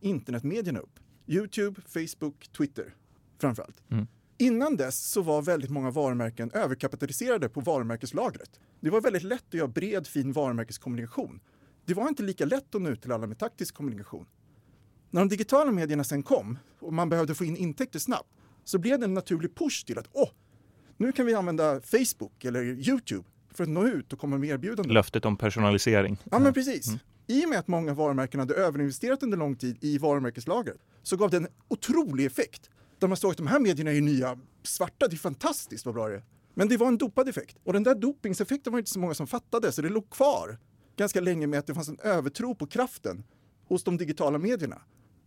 internetmedierna 0.00 0.80
upp. 0.80 1.00
Youtube, 1.26 1.80
Facebook, 1.86 2.48
Twitter 2.52 2.94
framförallt. 3.38 3.82
Mm. 3.90 4.06
Innan 4.38 4.76
dess 4.76 5.10
så 5.10 5.22
var 5.22 5.42
väldigt 5.42 5.70
många 5.70 5.90
varumärken 5.90 6.50
överkapitaliserade 6.50 7.48
på 7.48 7.60
varumärkeslagret. 7.60 8.60
Det 8.80 8.90
var 8.90 9.00
väldigt 9.00 9.22
lätt 9.22 9.44
att 9.48 9.54
göra 9.54 9.68
bred 9.68 10.06
fin 10.06 10.32
varumärkeskommunikation. 10.32 11.40
Det 11.86 11.94
var 11.94 12.08
inte 12.08 12.22
lika 12.22 12.44
lätt 12.44 12.74
att 12.74 12.82
nå 12.82 12.90
ut 12.90 13.02
till 13.02 13.12
alla 13.12 13.26
med 13.26 13.38
taktisk 13.38 13.74
kommunikation. 13.74 14.26
När 15.10 15.20
de 15.20 15.28
digitala 15.28 15.72
medierna 15.72 16.04
sen 16.04 16.22
kom 16.22 16.58
och 16.80 16.92
man 16.92 17.08
behövde 17.08 17.34
få 17.34 17.44
in 17.44 17.56
intäkter 17.56 17.98
snabbt 17.98 18.28
så 18.64 18.78
blev 18.78 18.98
det 18.98 19.04
en 19.04 19.14
naturlig 19.14 19.54
push 19.54 19.86
till 19.86 19.98
att 19.98 20.08
åh, 20.12 20.30
nu 20.96 21.12
kan 21.12 21.26
vi 21.26 21.34
använda 21.34 21.80
Facebook 21.80 22.44
eller 22.44 22.62
Youtube 22.64 23.24
för 23.54 23.64
att 23.64 23.70
nå 23.70 23.86
ut 23.86 24.12
och 24.12 24.18
komma 24.18 24.38
med 24.38 24.48
erbjudanden. 24.48 24.94
Löftet 24.94 25.24
om 25.24 25.36
personalisering. 25.36 26.18
Ja, 26.30 26.38
men 26.38 26.54
precis. 26.54 26.86
Mm. 26.88 26.98
I 27.26 27.44
och 27.44 27.48
med 27.48 27.58
att 27.58 27.68
många 27.68 27.94
varumärken 27.94 28.40
hade 28.40 28.54
överinvesterat 28.54 29.22
under 29.22 29.36
lång 29.38 29.56
tid 29.56 29.76
i 29.80 29.98
varumärkeslagret 29.98 30.80
så 31.02 31.16
gav 31.16 31.30
det 31.30 31.36
en 31.36 31.48
otrolig 31.68 32.26
effekt. 32.26 32.70
Där 32.98 33.08
man 33.08 33.16
såg 33.16 33.30
att 33.30 33.36
de 33.36 33.46
här 33.46 33.60
medierna 33.60 33.92
är 33.92 34.00
nya 34.00 34.38
svarta, 34.62 35.08
det 35.08 35.14
är 35.14 35.18
fantastiskt 35.18 35.86
vad 35.86 35.94
bra 35.94 36.08
det 36.08 36.14
är. 36.14 36.24
Men 36.54 36.68
det 36.68 36.76
var 36.76 36.88
en 36.88 36.98
dopad 36.98 37.28
effekt. 37.28 37.56
Och 37.64 37.72
den 37.72 37.82
där 37.82 37.94
dopingseffekten 37.94 38.72
var 38.72 38.78
inte 38.78 38.90
så 38.90 38.98
många 38.98 39.14
som 39.14 39.26
fattade, 39.26 39.72
så 39.72 39.82
det 39.82 39.88
låg 39.88 40.10
kvar 40.10 40.58
ganska 40.96 41.20
länge 41.20 41.46
med 41.46 41.58
att 41.58 41.66
det 41.66 41.74
fanns 41.74 41.88
en 41.88 42.00
övertro 42.02 42.54
på 42.54 42.66
kraften 42.66 43.24
hos 43.68 43.84
de 43.84 43.96
digitala 43.96 44.38
medierna. 44.38 44.82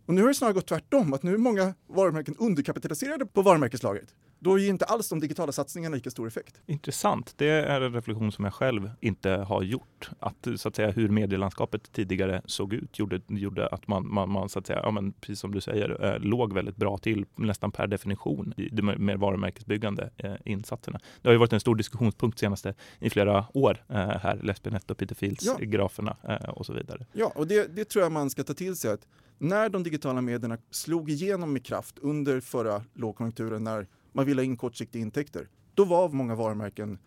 Och 0.06 0.14
nu 0.14 0.20
har 0.20 0.28
det 0.28 0.34
snarare 0.34 0.54
gått 0.54 0.66
tvärtom, 0.66 1.12
att 1.12 1.22
nu 1.22 1.34
är 1.34 1.38
många 1.38 1.74
varumärken 1.86 2.36
underkapitaliserade 2.38 3.26
på 3.26 3.42
varumärkeslagret. 3.42 4.14
Då 4.42 4.58
ger 4.58 4.70
inte 4.70 4.84
alls 4.84 5.08
de 5.08 5.20
digitala 5.20 5.52
satsningarna 5.52 5.96
lika 5.96 6.10
stor 6.10 6.28
effekt. 6.28 6.60
Intressant. 6.66 7.34
Det 7.36 7.48
är 7.50 7.80
en 7.80 7.92
reflektion 7.92 8.32
som 8.32 8.44
jag 8.44 8.54
själv 8.54 8.90
inte 9.00 9.30
har 9.30 9.62
gjort. 9.62 10.10
Att 10.18 10.48
så 10.56 10.68
att 10.68 10.76
säga 10.76 10.90
hur 10.90 11.08
medielandskapet 11.08 11.92
tidigare 11.92 12.42
såg 12.46 12.72
ut 12.72 12.98
gjorde, 12.98 13.20
gjorde 13.26 13.66
att 13.68 13.88
man, 13.88 14.12
man, 14.12 14.30
man 14.30 14.48
så 14.48 14.58
att 14.58 14.66
säga, 14.66 14.80
ja, 14.82 14.90
men 14.90 15.12
precis 15.12 15.40
som 15.40 15.54
du 15.54 15.60
säger, 15.60 16.04
eh, 16.04 16.20
låg 16.20 16.52
väldigt 16.52 16.76
bra 16.76 16.98
till 16.98 17.26
nästan 17.36 17.72
per 17.72 17.86
definition 17.86 18.54
i 18.56 18.68
de 18.68 18.82
mer 18.82 19.16
varumärkesbyggande 19.16 20.10
eh, 20.16 20.34
insatserna. 20.44 21.00
Det 21.22 21.28
har 21.28 21.32
ju 21.32 21.38
varit 21.38 21.52
en 21.52 21.60
stor 21.60 21.74
diskussionspunkt 21.74 22.38
senaste 22.38 22.74
i 22.98 23.10
flera 23.10 23.46
år 23.54 23.84
eh, 23.88 23.96
här, 23.96 24.40
Lesbianett 24.42 24.90
och 24.90 24.96
Peter 24.98 25.14
Fields 25.14 25.44
Ja. 25.44 25.56
graferna 25.60 26.16
eh, 26.28 26.48
och 26.48 26.66
så 26.66 26.72
vidare. 26.72 27.06
Ja, 27.12 27.32
och 27.34 27.46
det, 27.46 27.76
det 27.76 27.84
tror 27.84 28.02
jag 28.02 28.12
man 28.12 28.30
ska 28.30 28.44
ta 28.44 28.54
till 28.54 28.76
sig 28.76 28.92
att 28.92 29.06
när 29.38 29.68
de 29.68 29.82
digitala 29.82 30.20
medierna 30.20 30.58
slog 30.70 31.10
igenom 31.10 31.52
med 31.52 31.64
kraft 31.64 31.98
under 31.98 32.40
förra 32.40 32.84
lågkonjunkturen 32.94 33.64
när 33.64 33.86
man 34.12 34.26
ville 34.26 34.40
ha 34.40 34.44
in 34.44 34.56
kortsiktiga 34.56 35.02
intäkter, 35.02 35.48
då 35.74 35.84
var 35.84 36.08
många 36.08 36.34
varumärken 36.34 36.98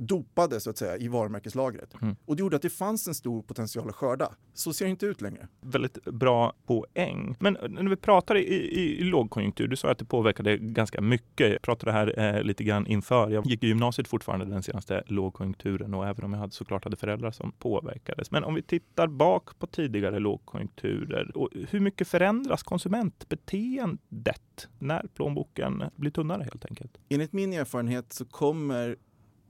dopade 0.00 0.60
så 0.60 0.70
att 0.70 0.78
säga 0.78 0.96
i 0.96 1.08
varumärkeslagret. 1.08 1.94
Mm. 2.02 2.16
Och 2.24 2.36
det 2.36 2.40
gjorde 2.40 2.56
att 2.56 2.62
det 2.62 2.70
fanns 2.70 3.08
en 3.08 3.14
stor 3.14 3.42
potential 3.42 3.88
att 3.88 3.94
skörda. 3.94 4.32
Så 4.54 4.72
ser 4.72 4.84
det 4.84 4.90
inte 4.90 5.06
ut 5.06 5.20
längre. 5.20 5.48
Väldigt 5.60 6.04
bra 6.04 6.52
poäng. 6.66 7.36
Men 7.40 7.58
när 7.68 7.90
vi 7.90 7.96
pratar 7.96 8.36
i, 8.36 8.40
i, 8.40 9.00
i 9.00 9.04
lågkonjunktur, 9.04 9.68
du 9.68 9.76
sa 9.76 9.90
att 9.90 9.98
det 9.98 10.04
påverkade 10.04 10.58
ganska 10.58 11.00
mycket. 11.00 11.52
Jag 11.52 11.62
pratade 11.62 11.92
här 11.92 12.18
eh, 12.18 12.42
lite 12.42 12.64
grann 12.64 12.86
inför. 12.86 13.30
Jag 13.30 13.46
gick 13.46 13.64
i 13.64 13.66
gymnasiet 13.66 14.08
fortfarande 14.08 14.44
den 14.44 14.62
senaste 14.62 15.02
lågkonjunkturen 15.06 15.94
och 15.94 16.06
även 16.06 16.24
om 16.24 16.32
jag 16.32 16.40
hade, 16.40 16.52
såklart 16.52 16.84
hade 16.84 16.96
föräldrar 16.96 17.30
som 17.30 17.52
påverkades. 17.52 18.30
Men 18.30 18.44
om 18.44 18.54
vi 18.54 18.62
tittar 18.62 19.06
bak 19.06 19.58
på 19.58 19.66
tidigare 19.66 20.18
lågkonjunkturer, 20.18 21.36
och 21.36 21.48
hur 21.68 21.80
mycket 21.80 22.08
förändras 22.08 22.62
konsumentbeteendet 22.62 24.68
när 24.78 25.06
plånboken 25.14 25.84
blir 25.96 26.10
tunnare 26.10 26.42
helt 26.42 26.64
enkelt? 26.64 26.98
Enligt 27.08 27.32
min 27.32 27.52
erfarenhet 27.52 28.12
så 28.12 28.24
kommer 28.24 28.96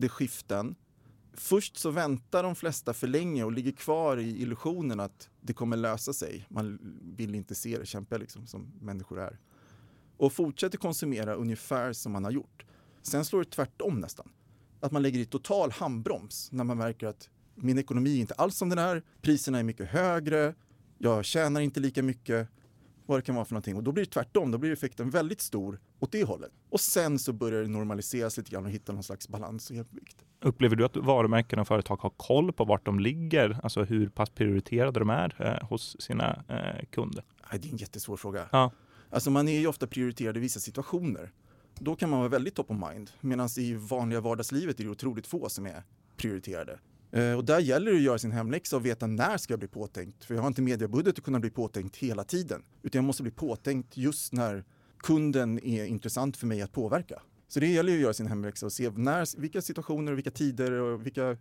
det 0.01 0.09
skiften. 0.09 0.75
Först 1.33 1.77
så 1.77 1.91
väntar 1.91 2.43
de 2.43 2.55
flesta 2.55 2.95
för 2.95 3.07
länge 3.07 3.45
och 3.45 3.53
ligger 3.53 3.73
kvar 3.73 4.17
i 4.17 4.43
illusionen 4.43 5.01
att 5.01 5.31
det 5.41 5.53
kommer 5.53 5.77
lösa 5.77 6.13
sig. 6.13 6.47
Man 6.49 6.79
vill 7.17 7.35
inte 7.35 7.55
se 7.55 7.79
det, 7.79 7.87
kämpa 7.87 8.17
liksom 8.17 8.47
som 8.47 8.73
människor 8.81 9.21
är. 9.21 9.39
Och 10.17 10.33
fortsätter 10.33 10.79
konsumera 10.79 11.35
ungefär 11.35 11.93
som 11.93 12.13
man 12.13 12.25
har 12.25 12.31
gjort. 12.31 12.67
Sen 13.03 13.25
slår 13.25 13.45
det 13.45 13.51
tvärtom 13.51 14.01
nästan. 14.01 14.33
Att 14.81 14.93
man 14.93 15.03
lägger 15.03 15.19
i 15.19 15.25
total 15.25 15.71
handbroms 15.71 16.53
när 16.53 16.65
man 16.65 16.79
märker 16.79 17.07
att 17.07 17.31
min 17.55 17.79
ekonomi 17.79 18.17
är 18.17 18.21
inte 18.21 18.35
alls 18.35 18.57
som 18.57 18.69
den 18.69 18.79
är. 18.79 19.03
Priserna 19.21 19.59
är 19.59 19.63
mycket 19.63 19.89
högre. 19.89 20.55
Jag 20.99 21.25
tjänar 21.25 21.61
inte 21.61 21.81
lika 21.81 22.03
mycket 22.03 22.49
vad 23.07 23.19
det 23.19 23.23
kan 23.23 23.35
vara 23.35 23.45
för 23.45 23.55
någonting. 23.55 23.77
Och 23.77 23.83
då 23.83 23.93
blir 23.93 24.05
det 24.05 24.11
tvärtom, 24.11 24.51
då 24.51 24.59
blir 24.59 24.73
effekten 24.73 25.11
väldigt 25.11 25.41
stor 25.41 25.81
åt 26.01 26.13
det 26.13 26.25
hållet. 26.25 26.51
Och 26.71 26.81
sen 26.81 27.19
så 27.19 27.33
börjar 27.33 27.63
det 27.63 27.69
normaliseras 27.69 28.37
lite 28.37 28.51
grann 28.51 28.65
och 28.65 28.71
hitta 28.71 28.93
någon 28.93 29.03
slags 29.03 29.29
balans 29.29 29.71
och 29.71 29.77
jämvikt. 29.77 30.25
Upplever 30.43 30.77
du 30.77 30.85
att 30.85 30.97
varumärken 30.97 31.59
och 31.59 31.69
företag 31.69 31.97
har 31.97 32.11
koll 32.11 32.53
på 32.53 32.65
vart 32.65 32.87
de 32.87 33.01
ligger? 33.01 33.61
Alltså 33.63 33.83
hur 33.85 34.09
pass 34.09 34.31
prioriterade 34.31 34.99
de 34.99 35.11
är 35.11 35.37
eh, 35.39 35.69
hos 35.69 36.01
sina 36.01 36.45
eh, 36.49 36.85
kunder? 36.91 37.25
Nej, 37.51 37.61
det 37.61 37.69
är 37.69 37.73
en 37.73 37.77
jättesvår 37.77 38.17
fråga. 38.17 38.49
Ja. 38.53 38.71
Alltså 39.11 39.31
man 39.31 39.49
är 39.49 39.59
ju 39.59 39.67
ofta 39.67 39.87
prioriterad 39.87 40.37
i 40.37 40.41
vissa 40.41 40.61
situationer. 40.61 41.33
Då 41.79 41.97
kan 41.97 42.11
man 42.11 42.19
vara 42.19 42.29
väldigt 42.29 42.55
top 42.55 42.71
of 42.71 42.77
mind. 42.91 43.11
Medan 43.21 43.49
i 43.57 43.75
vanliga 43.75 44.21
vardagslivet 44.21 44.81
är 44.81 44.85
det 44.85 44.91
otroligt 44.91 45.27
få 45.27 45.49
som 45.49 45.67
är 45.67 45.83
prioriterade. 46.17 46.79
Eh, 47.13 47.33
och 47.33 47.45
där 47.45 47.59
gäller 47.59 47.91
det 47.91 47.97
att 47.97 48.03
göra 48.03 48.19
sin 48.19 48.33
hemläxa 48.33 48.77
och 48.77 48.87
veta 48.87 49.07
när 49.07 49.37
ska 49.37 49.53
jag 49.53 49.59
bli 49.59 49.69
påtänkt. 49.69 50.25
För 50.25 50.35
jag 50.35 50.43
har 50.43 50.49
inte 50.49 50.63
mediebudget 50.63 51.19
att 51.19 51.25
kunna 51.25 51.41
bli 51.41 51.51
påtänkt 51.51 51.97
hela 51.97 52.25
tiden. 52.25 52.63
Utan 52.83 52.99
jag 52.99 53.05
måste 53.05 53.23
bli 53.23 53.33
påtänkt 53.33 53.97
just 53.97 54.33
när 54.33 54.65
kunden 55.03 55.59
är 55.65 55.85
intressant 55.85 56.37
för 56.37 56.47
mig 56.47 56.63
att 56.63 56.73
påverka. 56.73 57.23
Så 57.49 57.61
det 57.61 57.67
gäller 57.67 57.93
ju 57.93 57.99
att 57.99 58.03
göra 58.03 58.13
sin 58.15 58.27
hemläxa 58.27 58.67
och 58.67 58.73
se 58.73 58.91
när, 58.91 59.41
vilka 59.41 59.63
situationer 59.63 60.13
vilka 60.13 60.31
tider 60.31 60.73
och 60.73 61.07
vilka 61.07 61.37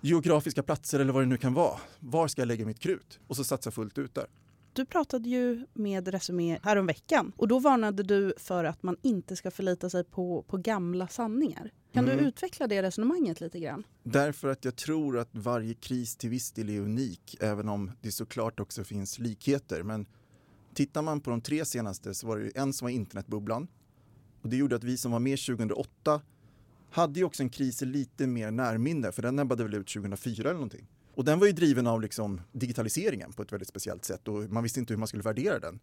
geografiska 0.00 0.62
platser 0.62 1.00
eller 1.00 1.12
vad 1.12 1.22
det 1.22 1.26
nu 1.26 1.36
kan 1.36 1.54
vara. 1.54 1.78
Var 2.00 2.28
ska 2.28 2.40
jag 2.40 2.46
lägga 2.46 2.66
mitt 2.66 2.78
krut? 2.78 3.20
Och 3.26 3.36
så 3.36 3.44
satsa 3.44 3.70
fullt 3.70 3.98
ut 3.98 4.14
där. 4.14 4.26
Du 4.72 4.84
pratade 4.84 5.28
ju 5.28 5.66
med 5.74 6.08
Resumé 6.08 6.58
häromveckan 6.62 7.32
och 7.36 7.48
då 7.48 7.58
varnade 7.58 8.02
du 8.02 8.34
för 8.36 8.64
att 8.64 8.82
man 8.82 8.96
inte 9.02 9.36
ska 9.36 9.50
förlita 9.50 9.90
sig 9.90 10.04
på, 10.04 10.42
på 10.48 10.56
gamla 10.56 11.08
sanningar. 11.08 11.70
Kan 11.92 12.04
Mm. 12.04 12.16
du 12.16 12.24
utveckla 12.24 12.66
det 12.66 12.82
resonemanget 12.82 13.40
lite 13.40 13.60
grann? 13.60 13.84
Därför 14.02 14.48
att 14.48 14.64
jag 14.64 14.76
tror 14.76 15.18
att 15.18 15.28
varje 15.32 15.74
kris 15.74 16.16
till 16.16 16.30
viss 16.30 16.52
del 16.52 16.68
är 16.70 16.80
unik, 16.80 17.36
även 17.40 17.68
om 17.68 17.90
det 18.00 18.12
såklart 18.12 18.60
också 18.60 18.84
finns 18.84 19.18
likheter. 19.18 19.82
Men 19.82 20.06
Tittar 20.74 21.02
man 21.02 21.20
på 21.20 21.30
de 21.30 21.40
tre 21.40 21.64
senaste 21.64 22.14
så 22.14 22.26
var 22.26 22.38
det 22.38 22.50
en 22.58 22.72
som 22.72 22.86
var 22.86 22.90
internetbubblan. 22.90 23.68
Och 24.42 24.48
det 24.48 24.56
gjorde 24.56 24.76
att 24.76 24.84
vi 24.84 24.96
som 24.96 25.12
var 25.12 25.18
med 25.18 25.38
2008 25.38 26.20
hade 26.90 27.18
ju 27.18 27.24
också 27.24 27.42
en 27.42 27.50
kris 27.50 27.82
i 27.82 27.86
lite 27.86 28.26
mer 28.26 28.50
närminne, 28.50 29.12
för 29.12 29.22
den 29.22 29.38
ebbade 29.38 29.62
väl 29.62 29.74
ut 29.74 29.88
2004 29.88 30.42
eller 30.42 30.54
någonting. 30.54 30.88
Och 31.14 31.24
den 31.24 31.38
var 31.38 31.46
ju 31.46 31.52
driven 31.52 31.86
av 31.86 32.00
liksom 32.00 32.40
digitaliseringen 32.52 33.32
på 33.32 33.42
ett 33.42 33.52
väldigt 33.52 33.68
speciellt 33.68 34.04
sätt 34.04 34.28
och 34.28 34.50
man 34.50 34.62
visste 34.62 34.80
inte 34.80 34.92
hur 34.92 34.98
man 34.98 35.08
skulle 35.08 35.22
värdera 35.22 35.58
den. 35.58 35.80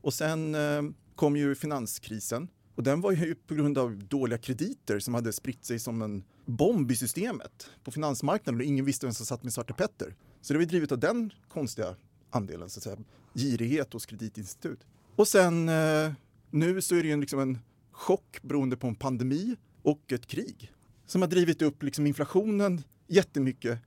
Och 0.00 0.14
sen 0.14 0.54
eh, 0.54 0.82
kom 1.14 1.36
ju 1.36 1.54
finanskrisen 1.54 2.48
och 2.74 2.82
den 2.82 3.00
var 3.00 3.12
ju 3.12 3.34
på 3.34 3.54
grund 3.54 3.78
av 3.78 3.98
dåliga 3.98 4.38
krediter 4.38 4.98
som 4.98 5.14
hade 5.14 5.32
spritt 5.32 5.64
sig 5.64 5.78
som 5.78 6.02
en 6.02 6.24
bomb 6.44 6.90
i 6.90 6.96
systemet 6.96 7.70
på 7.84 7.90
finansmarknaden 7.90 8.60
och 8.60 8.66
ingen 8.66 8.84
visste 8.84 9.06
vem 9.06 9.14
som 9.14 9.26
satt 9.26 9.42
med 9.42 9.52
Svarte 9.52 9.72
Petter. 9.72 10.16
Så 10.40 10.52
det 10.52 10.58
var 10.58 10.62
ju 10.62 10.68
drivet 10.68 10.92
av 10.92 10.98
den 10.98 11.32
konstiga 11.48 11.96
andelen, 12.32 12.70
så 12.70 12.78
att 12.78 12.84
säga, 12.84 12.96
girighet 13.34 13.92
hos 13.92 14.06
kreditinstitut. 14.06 14.80
Och 15.16 15.28
sen 15.28 15.68
eh, 15.68 16.12
nu 16.50 16.82
så 16.82 16.94
är 16.94 17.02
det 17.02 17.08
ju 17.08 17.20
liksom 17.20 17.40
en 17.40 17.58
chock 17.92 18.42
beroende 18.42 18.76
på 18.76 18.86
en 18.86 18.94
pandemi 18.94 19.56
och 19.82 20.12
ett 20.12 20.26
krig 20.26 20.72
som 21.06 21.22
har 21.22 21.28
drivit 21.28 21.62
upp 21.62 21.82
liksom 21.82 22.06
inflationen 22.06 22.82
jättemycket 23.06 23.78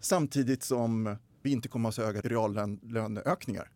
samtidigt 0.00 0.62
som 0.62 1.16
vi 1.42 1.50
inte 1.50 1.68
kommer 1.68 1.88
att 1.88 1.96
ha 1.96 2.02
så 2.02 2.06
höga 2.06 2.20
reallöneökningar. 2.20 3.70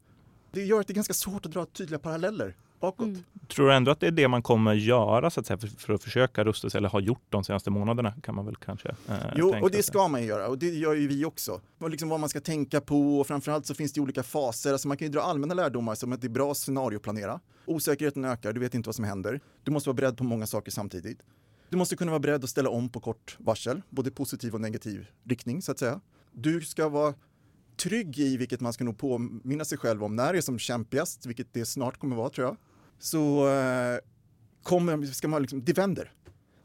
Det 0.53 0.65
gör 0.65 0.81
att 0.81 0.87
det 0.87 0.93
är 0.93 0.95
ganska 0.95 1.15
svårt 1.15 1.47
att 1.47 1.53
dra 1.53 1.67
tydliga 1.67 1.99
paralleller 1.99 2.57
bakåt. 2.83 3.07
Mm. 3.07 3.23
Tror 3.49 3.67
du 3.67 3.75
ändå 3.75 3.91
att 3.91 4.01
det 4.01 4.07
är 4.07 4.11
det 4.11 4.29
man 4.29 4.43
kommer 4.43 4.75
göra 4.75 5.31
så 5.31 5.41
att 5.41 5.47
säga, 5.47 5.59
för, 5.59 5.69
för 5.69 5.93
att 5.95 6.03
försöka 6.03 6.45
rusta 6.45 6.71
sig, 6.71 6.79
eller 6.79 6.89
har 6.89 7.01
gjort 7.01 7.27
de 7.29 7.45
senaste 7.45 7.71
månaderna 7.71 8.13
kan 8.23 8.35
man 8.35 8.47
väl 8.47 8.57
kanske 8.57 8.89
eh, 8.89 9.17
Jo, 9.37 9.55
och 9.63 9.71
det 9.71 9.83
ska 9.83 10.09
man 10.09 10.25
göra 10.25 10.49
och 10.49 10.59
det 10.59 10.69
gör 10.69 10.95
ju 10.95 11.09
vi 11.09 11.25
också. 11.25 11.61
Och 11.79 11.91
liksom 11.91 12.09
vad 12.09 12.21
man 12.21 12.29
ska 12.29 12.41
tänka 12.41 12.81
på 12.81 13.21
och 13.21 13.27
framförallt 13.27 13.67
så 13.67 13.75
finns 13.75 13.93
det 13.93 14.01
olika 14.01 14.23
faser. 14.23 14.73
Alltså 14.73 14.89
man 14.89 14.97
kan 14.97 15.07
ju 15.07 15.13
dra 15.13 15.21
allmänna 15.21 15.55
lärdomar 15.55 15.95
som 15.95 16.13
att 16.13 16.21
det 16.21 16.27
är 16.27 16.31
bra 16.31 16.51
att 16.51 16.57
scenarioplanera. 16.57 17.41
Osäkerheten 17.67 18.25
ökar, 18.25 18.53
du 18.53 18.61
vet 18.61 18.75
inte 18.75 18.89
vad 18.89 18.95
som 18.95 19.05
händer. 19.05 19.41
Du 19.65 19.71
måste 19.71 19.89
vara 19.89 19.95
beredd 19.95 20.17
på 20.17 20.25
många 20.25 20.47
saker 20.47 20.71
samtidigt. 20.71 21.19
Du 21.69 21.77
måste 21.77 21.97
kunna 21.97 22.11
vara 22.11 22.21
beredd 22.21 22.45
att 22.45 22.51
ställa 22.51 22.71
om 22.71 22.89
på 22.89 23.01
kort 23.01 23.37
varsel, 23.39 23.83
både 23.91 24.11
positiv 24.11 24.55
och 24.55 24.61
negativ 24.61 25.07
riktning 25.25 25.63
så 25.63 25.73
att 25.73 25.79
säga. 25.79 26.01
Du 26.33 26.61
ska 26.61 26.89
vara 26.89 27.15
trygg 27.77 28.19
i, 28.19 28.37
vilket 28.37 28.61
man 28.61 28.73
ska 28.73 28.85
nog 28.85 28.99
påminna 28.99 29.65
sig 29.65 29.79
själv 29.79 30.05
om 30.05 30.17
när 30.17 30.33
det 30.33 30.39
är 30.39 30.43
som 30.43 30.59
kämpigast, 30.59 31.27
vilket 31.27 31.53
det 31.53 31.67
snart 31.67 31.99
kommer 31.99 32.17
vara 32.17 32.29
tror 32.29 32.47
jag, 32.47 32.57
så 33.03 33.49
eh, 33.49 33.99
kommer, 34.63 35.07
ska 35.07 35.29
man 35.29 35.43
liksom, 35.43 35.65
det 35.65 35.73
vänder. 35.73 36.13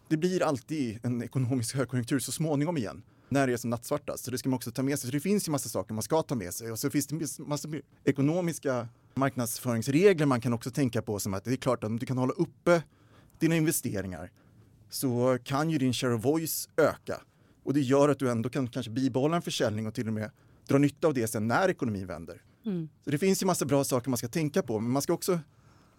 Det 0.08 0.17
blir 0.17 0.44
alltid 0.44 1.06
en 1.06 1.24
ekonomisk 1.24 1.75
högkonjunktur 1.75 2.20
så 2.20 2.32
småningom 2.32 2.77
igen 2.77 3.03
när 3.29 3.48
det 3.48 3.53
är 3.53 3.58
som 3.58 3.70
nattsvartast. 3.70 4.24
Så 4.24 4.32
det 4.32 4.38
ska 4.38 4.50
man 4.50 4.58
också 4.58 4.72
ta 4.72 4.84
med 4.84 5.00
sig. 5.00 5.10
Så 5.10 5.13
det 5.13 5.20
finns 5.20 5.48
ju 5.48 5.51
massa 5.51 5.70
saker 5.70 5.94
man 5.94 6.03
ska 6.03 6.22
ta 6.22 6.36
med 6.36 6.53
sig 6.53 6.72
och 6.72 6.79
så 6.79 6.89
finns 6.89 7.08
det 7.08 7.39
massa 7.39 7.70
ekonomiska 8.03 8.88
marknadsföringsregler 9.15 10.25
man 10.25 10.41
kan 10.41 10.53
också 10.53 10.72
tänka 10.72 11.01
på 11.01 11.20
som 11.20 11.34
att 11.34 11.44
det 11.44 11.51
är 11.51 11.56
klart 11.56 11.84
att 11.84 11.88
om 11.88 12.00
du 12.00 12.06
kan 12.06 12.17
hålla 12.17 12.34
uppe 12.34 12.84
dina 13.39 13.56
investeringar 13.56 14.32
så 14.89 15.38
kan 15.44 15.70
ju 15.70 15.77
din 15.77 15.94
share 15.94 16.13
of 16.13 16.25
voice 16.25 16.70
öka 16.77 17.22
och 17.63 17.74
det 17.74 17.82
gör 17.82 18.10
att 18.10 18.20
du 18.20 18.32
ändå 18.32 18.50
kan 18.50 18.67
kanske 18.67 18.91
bibehålla 18.91 19.36
en 19.36 19.41
försäljning 19.41 19.88
och 19.88 19.94
till 19.94 20.08
och 20.08 20.13
med 20.13 20.32
dra 20.67 20.77
nytta 20.77 21.08
av 21.08 21.13
det 21.13 21.27
sen 21.27 21.48
när 21.48 21.70
ekonomin 21.70 22.08
vänder. 22.08 22.41
Mm. 22.65 22.89
Så 23.03 23.10
det 23.10 23.17
finns 23.17 23.41
ju 23.41 23.46
massa 23.46 23.65
bra 23.65 23.84
saker 23.84 24.10
man 24.10 24.17
ska 24.17 24.27
tänka 24.27 24.62
på, 24.62 24.79
men 24.79 24.91
man 24.91 25.01
ska 25.01 25.13
också 25.13 25.39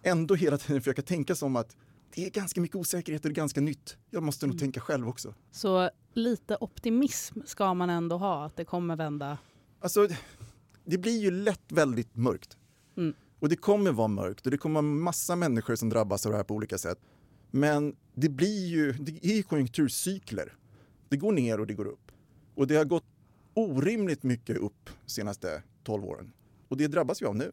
ändå 0.03 0.35
hela 0.35 0.57
tiden 0.57 0.81
försöka 0.81 1.01
tänka 1.01 1.35
som 1.35 1.55
att 1.55 1.75
det 2.15 2.25
är 2.25 2.29
ganska 2.29 2.61
mycket 2.61 2.75
osäkerhet 2.75 3.25
och 3.25 3.29
det 3.29 3.33
är 3.33 3.35
ganska 3.35 3.61
nytt. 3.61 3.97
Jag 4.09 4.23
måste 4.23 4.45
nog 4.45 4.53
mm. 4.53 4.59
tänka 4.59 4.79
själv 4.79 5.09
också. 5.09 5.33
Så 5.51 5.89
lite 6.13 6.57
optimism 6.59 7.39
ska 7.45 7.73
man 7.73 7.89
ändå 7.89 8.17
ha, 8.17 8.45
att 8.45 8.55
det 8.55 8.65
kommer 8.65 8.95
vända? 8.95 9.37
Alltså, 9.79 10.07
det 10.85 10.97
blir 10.97 11.19
ju 11.19 11.31
lätt 11.31 11.71
väldigt 11.71 12.15
mörkt. 12.15 12.57
Mm. 12.97 13.13
Och 13.39 13.49
det 13.49 13.55
kommer 13.55 13.91
vara 13.91 14.07
mörkt 14.07 14.45
och 14.45 14.51
det 14.51 14.57
kommer 14.57 14.81
vara 14.81 14.93
massa 14.93 15.35
människor 15.35 15.75
som 15.75 15.89
drabbas 15.89 16.25
av 16.25 16.31
det 16.31 16.37
här 16.37 16.43
på 16.43 16.55
olika 16.55 16.77
sätt. 16.77 16.99
Men 17.51 17.95
det 18.13 18.29
blir 18.29 18.67
ju, 18.67 18.91
det 18.93 19.25
är 19.25 19.43
konjunkturcykler. 19.43 20.53
Det 21.09 21.17
går 21.17 21.31
ner 21.31 21.59
och 21.59 21.67
det 21.67 21.73
går 21.73 21.87
upp. 21.87 22.11
Och 22.55 22.67
det 22.67 22.75
har 22.75 22.85
gått 22.85 23.05
orimligt 23.53 24.23
mycket 24.23 24.57
upp 24.57 24.89
de 25.05 25.11
senaste 25.11 25.63
12 25.83 26.05
åren. 26.05 26.31
Och 26.67 26.77
det 26.77 26.87
drabbas 26.87 27.21
vi 27.21 27.25
av 27.25 27.35
nu. 27.35 27.51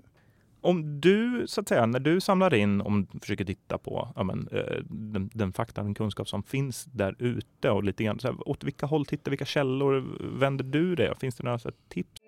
Om 0.66 1.00
du, 1.00 1.44
så 1.46 1.60
att 1.60 1.68
säga, 1.68 1.86
när 1.86 2.00
du 2.00 2.20
samlar 2.20 2.54
in, 2.54 2.80
om 2.80 3.06
du 3.12 3.20
försöker 3.20 3.44
titta 3.44 3.78
på 3.78 4.08
ja, 4.16 4.22
men, 4.22 4.48
eh, 4.52 4.82
den, 4.88 5.30
den 5.34 5.52
fakta, 5.52 5.82
den 5.82 5.94
kunskap 5.94 6.28
som 6.28 6.42
finns 6.42 6.84
där 6.84 7.14
ute 7.18 7.70
och 7.70 7.84
lite 7.84 8.04
grann, 8.04 8.18
så 8.18 8.28
här, 8.28 8.48
åt 8.48 8.64
vilka 8.64 8.86
håll 8.86 9.06
tittar, 9.06 9.30
vilka 9.30 9.44
källor 9.44 10.04
vänder 10.38 10.64
du 10.64 10.94
dig, 10.94 11.12
Finns 11.20 11.34
det 11.34 11.44
några 11.44 11.58
så 11.58 11.68
här, 11.68 11.74
tips? 11.88 12.20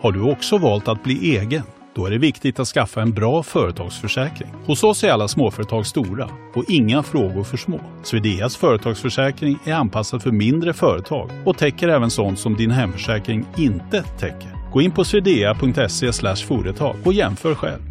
Har 0.00 0.12
du 0.12 0.32
också 0.32 0.58
valt 0.58 0.88
att 0.88 1.02
bli 1.02 1.36
egen? 1.36 1.62
Då 1.94 2.06
är 2.06 2.10
det 2.10 2.18
viktigt 2.18 2.60
att 2.60 2.68
skaffa 2.68 3.02
en 3.02 3.10
bra 3.10 3.42
företagsförsäkring. 3.42 4.50
Hos 4.66 4.84
oss 4.84 5.04
är 5.04 5.10
alla 5.10 5.28
småföretag 5.28 5.86
stora 5.86 6.30
och 6.54 6.64
inga 6.68 7.02
frågor 7.02 7.44
för 7.44 7.56
små. 7.56 7.80
Swedeas 8.02 8.56
företagsförsäkring 8.56 9.58
är 9.64 9.74
anpassad 9.74 10.22
för 10.22 10.30
mindre 10.30 10.72
företag 10.72 11.30
och 11.44 11.58
täcker 11.58 11.88
även 11.88 12.10
sånt 12.10 12.38
som 12.38 12.56
din 12.56 12.70
hemförsäkring 12.70 13.46
inte 13.56 14.02
täcker. 14.02 14.53
Gå 14.74 14.82
in 14.82 14.92
på 14.92 15.04
swedea.se 15.04 16.12
företag 16.36 16.96
och 17.04 17.12
jämför 17.12 17.54
själv. 17.54 17.82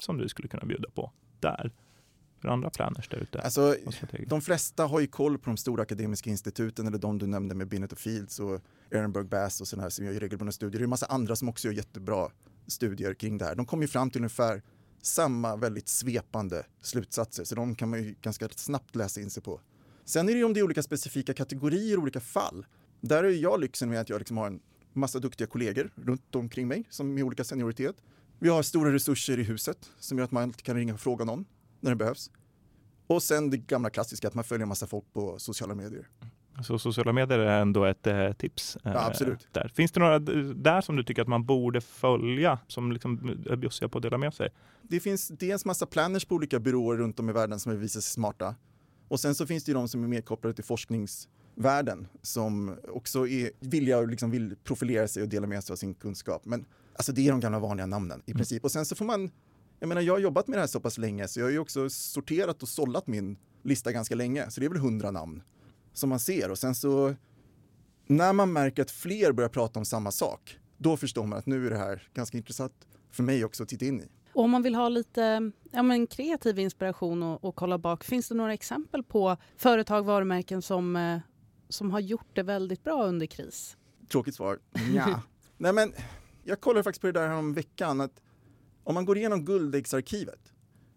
Som 0.00 0.18
du 0.18 0.28
skulle 0.28 0.48
kunna 0.48 0.66
bjuda 0.66 0.90
på 0.90 1.12
där 1.40 1.72
för 2.40 2.48
andra 2.48 2.70
planners 2.70 3.08
där 3.08 3.18
ute? 3.18 3.40
Alltså, 3.40 3.76
de 4.26 4.40
flesta 4.40 4.86
har 4.86 5.00
ju 5.00 5.06
koll 5.06 5.38
på 5.38 5.50
de 5.50 5.56
stora 5.56 5.82
akademiska 5.82 6.30
instituten 6.30 6.86
eller 6.86 6.98
de 6.98 7.18
du 7.18 7.26
nämnde 7.26 7.54
med 7.54 7.68
Binet 7.68 7.92
och 7.92 7.98
Fields 7.98 8.40
och 8.40 8.60
Ehrenberg 8.90 9.24
Bass 9.24 9.60
och 9.60 9.68
sådana 9.68 9.82
här 9.82 9.90
som 9.90 10.04
gör 10.04 10.12
regelbundna 10.12 10.52
studier. 10.52 10.78
Det 10.78 10.82
är 10.82 10.84
en 10.84 10.90
massa 10.90 11.06
andra 11.06 11.36
som 11.36 11.48
också 11.48 11.68
gör 11.68 11.74
jättebra 11.74 12.28
studier 12.66 13.14
kring 13.14 13.38
det 13.38 13.44
här. 13.44 13.54
De 13.54 13.66
kommer 13.66 13.82
ju 13.84 13.88
fram 13.88 14.10
till 14.10 14.18
ungefär 14.18 14.62
samma 15.02 15.56
väldigt 15.56 15.88
svepande 15.88 16.66
slutsatser 16.80 17.44
så 17.44 17.54
de 17.54 17.74
kan 17.74 17.90
man 17.90 18.02
ju 18.02 18.14
ganska 18.22 18.48
snabbt 18.48 18.96
läsa 18.96 19.20
in 19.20 19.30
sig 19.30 19.42
på. 19.42 19.60
Sen 20.04 20.28
är 20.28 20.32
det 20.32 20.38
ju 20.38 20.44
om 20.44 20.54
det 20.54 20.60
är 20.60 20.64
olika 20.64 20.82
specifika 20.82 21.34
kategorier, 21.34 21.98
olika 21.98 22.20
fall. 22.20 22.66
Där 23.00 23.24
är 23.24 23.30
jag 23.30 23.60
lyxen 23.60 23.90
med 23.90 24.00
att 24.00 24.08
jag 24.08 24.18
liksom 24.18 24.36
har 24.36 24.46
en 24.46 24.60
massa 24.92 25.18
duktiga 25.18 25.46
kollegor 25.46 25.90
runt 25.94 26.34
omkring 26.34 26.68
mig 26.68 26.84
som 26.90 27.14
med 27.14 27.24
olika 27.24 27.44
senioritet. 27.44 27.96
Vi 28.38 28.48
har 28.48 28.62
stora 28.62 28.92
resurser 28.92 29.38
i 29.38 29.42
huset 29.42 29.90
som 29.98 30.18
gör 30.18 30.24
att 30.24 30.30
man 30.30 30.52
kan 30.52 30.76
ringa 30.76 30.94
och 30.94 31.00
fråga 31.00 31.24
någon 31.24 31.44
när 31.80 31.90
det 31.90 31.96
behövs. 31.96 32.30
Och 33.06 33.22
sen 33.22 33.50
det 33.50 33.56
gamla 33.56 33.90
klassiska 33.90 34.28
att 34.28 34.34
man 34.34 34.44
följer 34.44 34.62
en 34.62 34.68
massa 34.68 34.86
folk 34.86 35.04
på 35.12 35.38
sociala 35.38 35.74
medier. 35.74 36.08
Så 36.64 36.78
sociala 36.78 37.12
medier 37.12 37.38
är 37.38 37.60
ändå 37.60 37.84
ett 37.84 38.06
eh, 38.06 38.32
tips? 38.32 38.76
Eh, 38.76 38.92
ja, 38.92 39.06
absolut. 39.06 39.48
Där. 39.52 39.68
Finns 39.74 39.92
det 39.92 40.00
några 40.00 40.18
där 40.18 40.80
som 40.80 40.96
du 40.96 41.04
tycker 41.04 41.22
att 41.22 41.28
man 41.28 41.44
borde 41.44 41.80
följa 41.80 42.58
som 42.66 42.92
liksom 42.92 43.28
är 43.50 43.56
bjussiga 43.56 43.88
på 43.88 43.98
att 43.98 44.02
dela 44.02 44.18
med 44.18 44.34
sig? 44.34 44.48
Det 44.82 45.00
finns 45.00 45.28
dels 45.28 45.64
massa 45.64 45.86
planners 45.86 46.24
på 46.24 46.34
olika 46.34 46.60
byråer 46.60 46.96
runt 46.96 47.20
om 47.20 47.30
i 47.30 47.32
världen 47.32 47.60
som 47.60 47.80
visar 47.80 48.00
sig 48.00 48.12
smarta. 48.12 48.54
Och 49.12 49.20
sen 49.20 49.34
så 49.34 49.46
finns 49.46 49.64
det 49.64 49.70
ju 49.70 49.74
de 49.74 49.88
som 49.88 50.04
är 50.04 50.08
mer 50.08 50.20
kopplade 50.20 50.54
till 50.54 50.64
forskningsvärlden 50.64 52.08
som 52.22 52.76
också 52.88 53.28
är 53.28 53.50
villiga 53.60 53.98
och 53.98 54.08
liksom 54.08 54.30
vill 54.30 54.56
profilera 54.64 55.08
sig 55.08 55.22
och 55.22 55.28
dela 55.28 55.46
med 55.46 55.64
sig 55.64 55.72
av 55.72 55.76
sin 55.76 55.94
kunskap. 55.94 56.44
Men 56.44 56.64
alltså 56.94 57.12
det 57.12 57.26
är 57.26 57.30
de 57.30 57.40
gamla 57.40 57.58
vanliga 57.58 57.86
namnen 57.86 58.22
i 58.26 58.30
mm. 58.30 58.38
princip. 58.38 58.62
Mm. 58.62 58.64
Och 58.64 58.72
sen 58.72 58.86
så 58.86 58.94
får 58.94 59.04
man 59.04 59.30
jag 59.80 59.88
menar, 59.88 60.02
jag 60.02 60.14
har 60.14 60.18
jobbat 60.18 60.48
med 60.48 60.58
det 60.58 60.60
här 60.60 60.66
så 60.66 60.80
pass 60.80 60.98
länge 60.98 61.28
så 61.28 61.40
jag 61.40 61.46
har 61.46 61.50
ju 61.50 61.58
också 61.58 61.90
sorterat 61.90 62.62
och 62.62 62.68
sållat 62.68 63.06
min 63.06 63.36
lista 63.62 63.92
ganska 63.92 64.14
länge. 64.14 64.50
Så 64.50 64.60
det 64.60 64.66
är 64.66 64.70
väl 64.70 64.78
hundra 64.78 65.10
namn 65.10 65.42
som 65.92 66.08
man 66.08 66.20
ser 66.20 66.50
och 66.50 66.58
sen 66.58 66.74
så 66.74 67.14
när 68.06 68.32
man 68.32 68.52
märker 68.52 68.82
att 68.82 68.90
fler 68.90 69.32
börjar 69.32 69.50
prata 69.50 69.78
om 69.78 69.84
samma 69.84 70.10
sak, 70.10 70.58
då 70.78 70.96
förstår 70.96 71.26
man 71.26 71.38
att 71.38 71.46
nu 71.46 71.66
är 71.66 71.70
det 71.70 71.78
här 71.78 72.08
ganska 72.14 72.36
intressant 72.36 72.86
för 73.10 73.22
mig 73.22 73.44
också 73.44 73.62
att 73.62 73.68
titta 73.68 73.84
in 73.84 74.00
i. 74.00 74.08
Och 74.34 74.44
om 74.44 74.50
man 74.50 74.62
vill 74.62 74.74
ha 74.74 74.88
lite 74.88 75.50
ja, 75.70 75.82
men 75.82 76.06
kreativ 76.06 76.58
inspiration 76.58 77.22
och, 77.22 77.44
och, 77.44 77.56
kolla 77.56 77.78
bak, 77.78 78.04
finns 78.04 78.28
det 78.28 78.34
några 78.34 78.54
exempel 78.54 79.02
på 79.02 79.36
företag, 79.56 80.02
varumärken 80.02 80.62
som, 80.62 80.96
eh, 80.96 81.18
som 81.68 81.90
har 81.90 82.00
gjort 82.00 82.28
det 82.34 82.42
väldigt 82.42 82.84
bra 82.84 83.04
under 83.04 83.26
kris? 83.26 83.76
Tråkigt 84.08 84.34
svar. 84.34 84.58
Ja. 84.94 85.22
Nej 85.56 85.72
men, 85.72 85.92
jag 86.44 86.60
kollade 86.60 86.82
faktiskt 86.82 87.00
på 87.00 87.06
det 87.06 87.12
där 87.12 87.30
om 87.30 87.54
veckan 87.54 88.00
att 88.00 88.22
om 88.84 88.94
man 88.94 89.04
går 89.04 89.18
igenom 89.18 89.44
guldäggsarkivet 89.44 90.52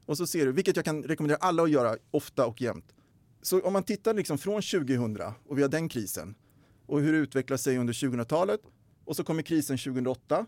och 0.06 0.18
så 0.18 0.28
ser 0.28 0.46
du, 0.46 0.52
vilket 0.52 0.76
jag 0.76 0.86
kan 0.86 1.04
rekommendera 1.04 1.38
alla 1.42 1.64
att 1.64 1.70
göra 1.70 1.98
ofta 2.12 2.46
och 2.46 2.62
jämt. 2.62 2.94
Så 3.42 3.62
om 3.62 3.74
man 3.74 3.84
tittar 3.84 4.14
liksom 4.14 4.38
från 4.38 4.62
2000 4.62 5.18
och 5.46 5.58
vi 5.58 5.62
har 5.62 5.70
den 5.70 5.90
krisen 5.90 6.36
och 6.86 7.02
hur 7.02 7.14
det 7.14 7.20
utvecklar 7.20 7.58
sig 7.58 7.78
under 7.78 7.94
2000-talet 7.94 8.62
och 9.06 9.16
så 9.16 9.24
kommer 9.24 9.42
krisen 9.42 9.78
2008 9.78 10.46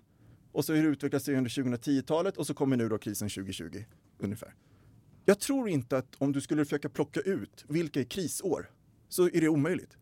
och 0.58 0.66
så 0.66 0.74
hur 0.74 0.84
det 0.84 0.90
utvecklas 0.90 1.24
det 1.24 1.38
under 1.38 1.50
2010-talet 1.50 2.38
och 2.38 2.48
så 2.48 2.54
kommer 2.54 2.78
nu 2.78 2.90
då 2.90 2.98
krisen 2.98 3.30
2020 3.30 3.84
ungefär. 4.18 4.54
Jag 5.26 5.40
tror 5.40 5.70
inte 5.70 5.98
att 5.98 6.16
om 6.18 6.32
du 6.32 6.42
skulle 6.42 6.66
försöka 6.66 6.90
plocka 6.90 7.20
ut 7.20 7.66
vilka 7.68 8.00
är 8.00 8.04
krisår 8.04 8.72
så 9.10 9.26
är 9.26 9.42
det 9.42 9.48
omöjligt. 9.48 9.98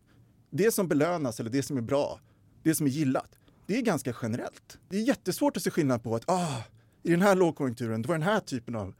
Det 0.50 0.74
som 0.74 0.88
belönas 0.88 1.40
eller 1.40 1.50
det 1.50 1.62
som 1.62 1.76
är 1.76 1.80
bra, 1.80 2.20
det 2.62 2.74
som 2.74 2.86
är 2.86 2.90
gillat, 2.90 3.38
det 3.66 3.78
är 3.78 3.82
ganska 3.82 4.14
generellt. 4.22 4.78
Det 4.88 4.96
är 4.96 5.02
jättesvårt 5.02 5.56
att 5.56 5.62
se 5.62 5.70
skillnad 5.70 6.02
på 6.02 6.14
att 6.14 6.28
ah, 6.30 6.64
i 7.02 7.10
den 7.10 7.22
här 7.22 7.34
lågkonjunkturen, 7.34 8.02
det 8.02 8.08
var 8.08 8.14
den 8.14 8.22
här 8.22 8.40
typen 8.40 8.76
av 8.76 8.94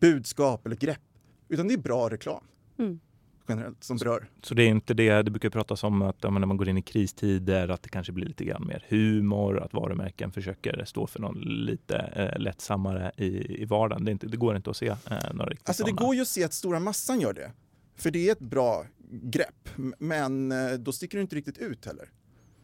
budskap 0.00 0.66
eller 0.66 0.76
grepp. 0.76 1.02
Utan 1.48 1.68
det 1.68 1.74
är 1.74 1.78
bra 1.78 2.10
reklam. 2.10 2.44
Mm 2.78 3.00
generellt 3.48 3.84
som 3.84 3.96
berör. 3.96 4.28
Så 4.42 4.54
det 4.54 4.62
är 4.62 4.68
inte 4.68 4.94
det, 4.94 5.22
det 5.22 5.30
brukar 5.30 5.50
pratas 5.50 5.84
om 5.84 6.02
att 6.02 6.16
ja, 6.20 6.30
när 6.30 6.46
man 6.46 6.56
går 6.56 6.68
in 6.68 6.78
i 6.78 6.82
kristider 6.82 7.68
att 7.68 7.82
det 7.82 7.88
kanske 7.88 8.12
blir 8.12 8.26
lite 8.26 8.44
grann 8.44 8.66
mer 8.66 8.84
humor, 8.88 9.60
att 9.60 9.72
varumärken 9.72 10.32
försöker 10.32 10.84
stå 10.84 11.06
för 11.06 11.20
någon 11.20 11.40
lite 11.40 11.96
eh, 11.96 12.38
lättsammare 12.38 13.12
i, 13.16 13.62
i 13.62 13.64
vardagen. 13.64 14.04
Det, 14.04 14.10
inte, 14.12 14.26
det 14.26 14.36
går 14.36 14.56
inte 14.56 14.70
att 14.70 14.76
se 14.76 14.86
eh, 14.86 14.96
några 15.34 15.50
riktigt 15.50 15.68
Alltså 15.68 15.84
det 15.84 15.90
sådana. 15.90 16.06
går 16.06 16.14
ju 16.14 16.20
att 16.22 16.28
se 16.28 16.44
att 16.44 16.52
stora 16.52 16.80
massan 16.80 17.20
gör 17.20 17.32
det. 17.32 17.52
För 17.96 18.10
det 18.10 18.28
är 18.28 18.32
ett 18.32 18.38
bra 18.40 18.86
grepp, 19.10 19.68
men 19.98 20.52
eh, 20.52 20.72
då 20.72 20.92
sticker 20.92 21.18
du 21.18 21.22
inte 21.22 21.36
riktigt 21.36 21.58
ut 21.58 21.86
heller. 21.86 22.08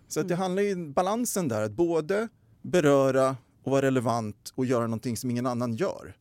Så 0.08 0.20
att 0.20 0.28
det 0.28 0.34
Mm. 0.34 0.42
handlar 0.42 0.62
ju 0.62 0.88
balansen 0.88 1.48
där, 1.48 1.62
att 1.62 1.72
både 1.72 2.28
beröra 2.62 3.36
och 3.64 3.70
vara 3.72 3.82
relevant 3.82 4.52
och 4.54 4.66
göra 4.66 4.82
någonting 4.86 5.16
som 5.16 5.30
ingen 5.30 5.46
annan 5.46 5.74
gör. 5.74 6.16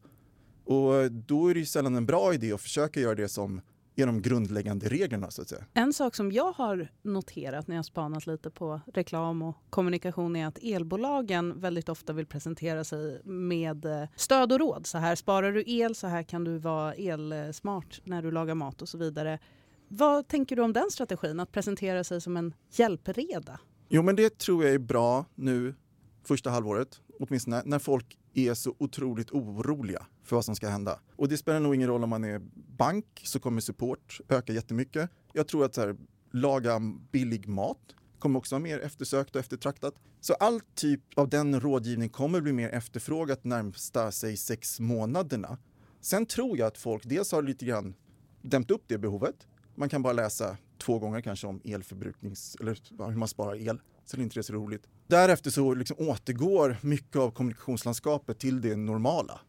Och 0.66 1.12
då 1.12 1.48
är 1.48 1.54
det 1.54 1.60
ju 1.60 1.66
sällan 1.66 1.96
en 1.96 2.06
bra 2.06 2.34
idé 2.34 2.54
att 2.54 2.62
försöka 2.62 3.00
göra 3.00 3.16
det 3.16 3.30
som 3.30 3.62
är 4.02 4.06
de 4.06 4.22
grundläggande 4.22 4.90
reglerna 4.90 5.32
så 5.32 5.42
att 5.42 5.50
säga. 5.50 5.66
En 5.74 5.94
sak 5.94 6.16
som 6.16 6.32
jag 6.32 6.52
har 6.52 6.88
noterat 7.02 7.68
när 7.68 7.76
jag 7.76 7.86
spanat 7.86 8.28
lite 8.28 8.50
på 8.50 8.82
reklam 8.94 9.42
och 9.42 9.56
kommunikation 9.70 10.36
är 10.36 10.48
att 10.48 10.60
elbolagen 10.62 11.60
väldigt 11.60 11.90
ofta 11.90 12.14
vill 12.14 12.26
presentera 12.26 12.84
sig 12.84 13.22
med 13.24 13.86
eh, 13.86 14.08
stöd 14.16 14.52
och 14.52 14.60
råd. 14.60 14.88
Så 14.88 14.98
här 14.98 15.16
sparar 15.16 15.52
du 15.52 15.64
el, 15.68 15.96
så 15.96 16.08
här 16.08 16.24
kan 16.24 16.44
du 16.44 16.58
vara 16.58 16.94
elsmart 16.94 18.02
när 18.04 18.22
du 18.22 18.32
lagar 18.32 18.56
mat 18.56 18.82
och 18.82 18.90
så 18.90 18.98
vidare. 18.98 19.40
Vad 19.88 20.28
tänker 20.28 20.56
du 20.56 20.62
om 20.62 20.74
den 20.74 20.92
strategin, 20.92 21.40
att 21.40 21.52
presentera 21.52 22.04
sig 22.04 22.22
som 22.22 22.38
en 22.38 22.54
hjälpreda? 22.72 23.60
Jo 23.90 24.02
men 24.02 24.16
det 24.16 24.38
tror 24.38 24.64
jag 24.64 24.74
är 24.74 24.80
bra 24.80 25.26
nu 25.36 25.76
första 26.24 26.50
halvåret, 26.50 27.02
åtminstone 27.20 27.62
när 27.66 27.80
folk 27.80 28.18
är 28.34 28.54
så 28.54 28.76
otroligt 28.78 29.32
oroliga 29.32 30.06
för 30.24 30.36
vad 30.36 30.46
som 30.46 30.56
ska 30.56 30.70
hända. 30.70 31.00
Och 31.16 31.28
det 31.28 31.38
spelar 31.38 31.60
nog 31.60 31.76
ingen 31.76 31.88
roll 31.88 32.04
om 32.04 32.10
man 32.10 32.24
är 32.24 32.42
bank 32.78 33.06
så 33.24 33.40
kommer 33.40 33.62
support 33.62 34.20
öka 34.30 34.54
jättemycket. 34.54 35.10
Jag 35.34 35.48
tror 35.48 35.66
att 35.66 35.76
så 35.76 35.82
här, 35.82 35.96
laga 36.32 36.80
billig 37.12 37.48
mat 37.48 37.96
kommer 38.20 38.40
också 38.40 38.56
vara 38.56 38.64
mer 38.64 38.80
eftersökt 38.80 39.36
och 39.36 39.40
eftertraktat. 39.40 39.96
Så 40.20 40.34
all 40.34 40.62
typ 40.76 41.02
av 41.16 41.30
den 41.30 41.60
rådgivning 41.60 42.10
kommer 42.10 42.42
bli 42.42 42.54
mer 42.54 42.70
efterfrågat 42.70 43.44
närmsta 43.44 44.12
sig 44.12 44.38
sex 44.38 44.80
månaderna. 44.80 45.58
Sen 46.02 46.26
tror 46.26 46.58
jag 46.58 46.68
att 46.68 46.78
folk 46.78 47.04
dels 47.06 47.32
har 47.32 47.42
lite 47.42 47.66
grann 47.66 47.96
dämt 48.42 48.72
upp 48.72 48.84
det 48.88 48.98
behovet. 48.98 49.48
Man 49.76 49.90
kan 49.90 50.02
bara 50.02 50.14
läsa 50.14 50.58
två 50.78 51.00
gånger 51.00 51.22
kanske 51.22 51.48
om 51.48 51.62
elförbruknings 51.64 52.56
eller 52.60 52.78
hur 53.10 53.18
man 53.18 53.28
sparar 53.28 53.56
el. 53.56 53.82
Så 54.06 54.18
det 54.18 54.22
är 54.22 54.24
inte 54.24 54.40
det 54.40 54.44
så 54.44 54.54
roligt. 54.54 54.88
Därefter 55.12 55.52
så 55.52 55.74
liksom 55.74 55.96
återgår 56.00 56.78
mycket 56.82 57.16
av 57.16 57.32
kommunikationslandskapet 57.32 58.40
till 58.40 58.62
det 58.62 58.76
normala. 58.76 59.42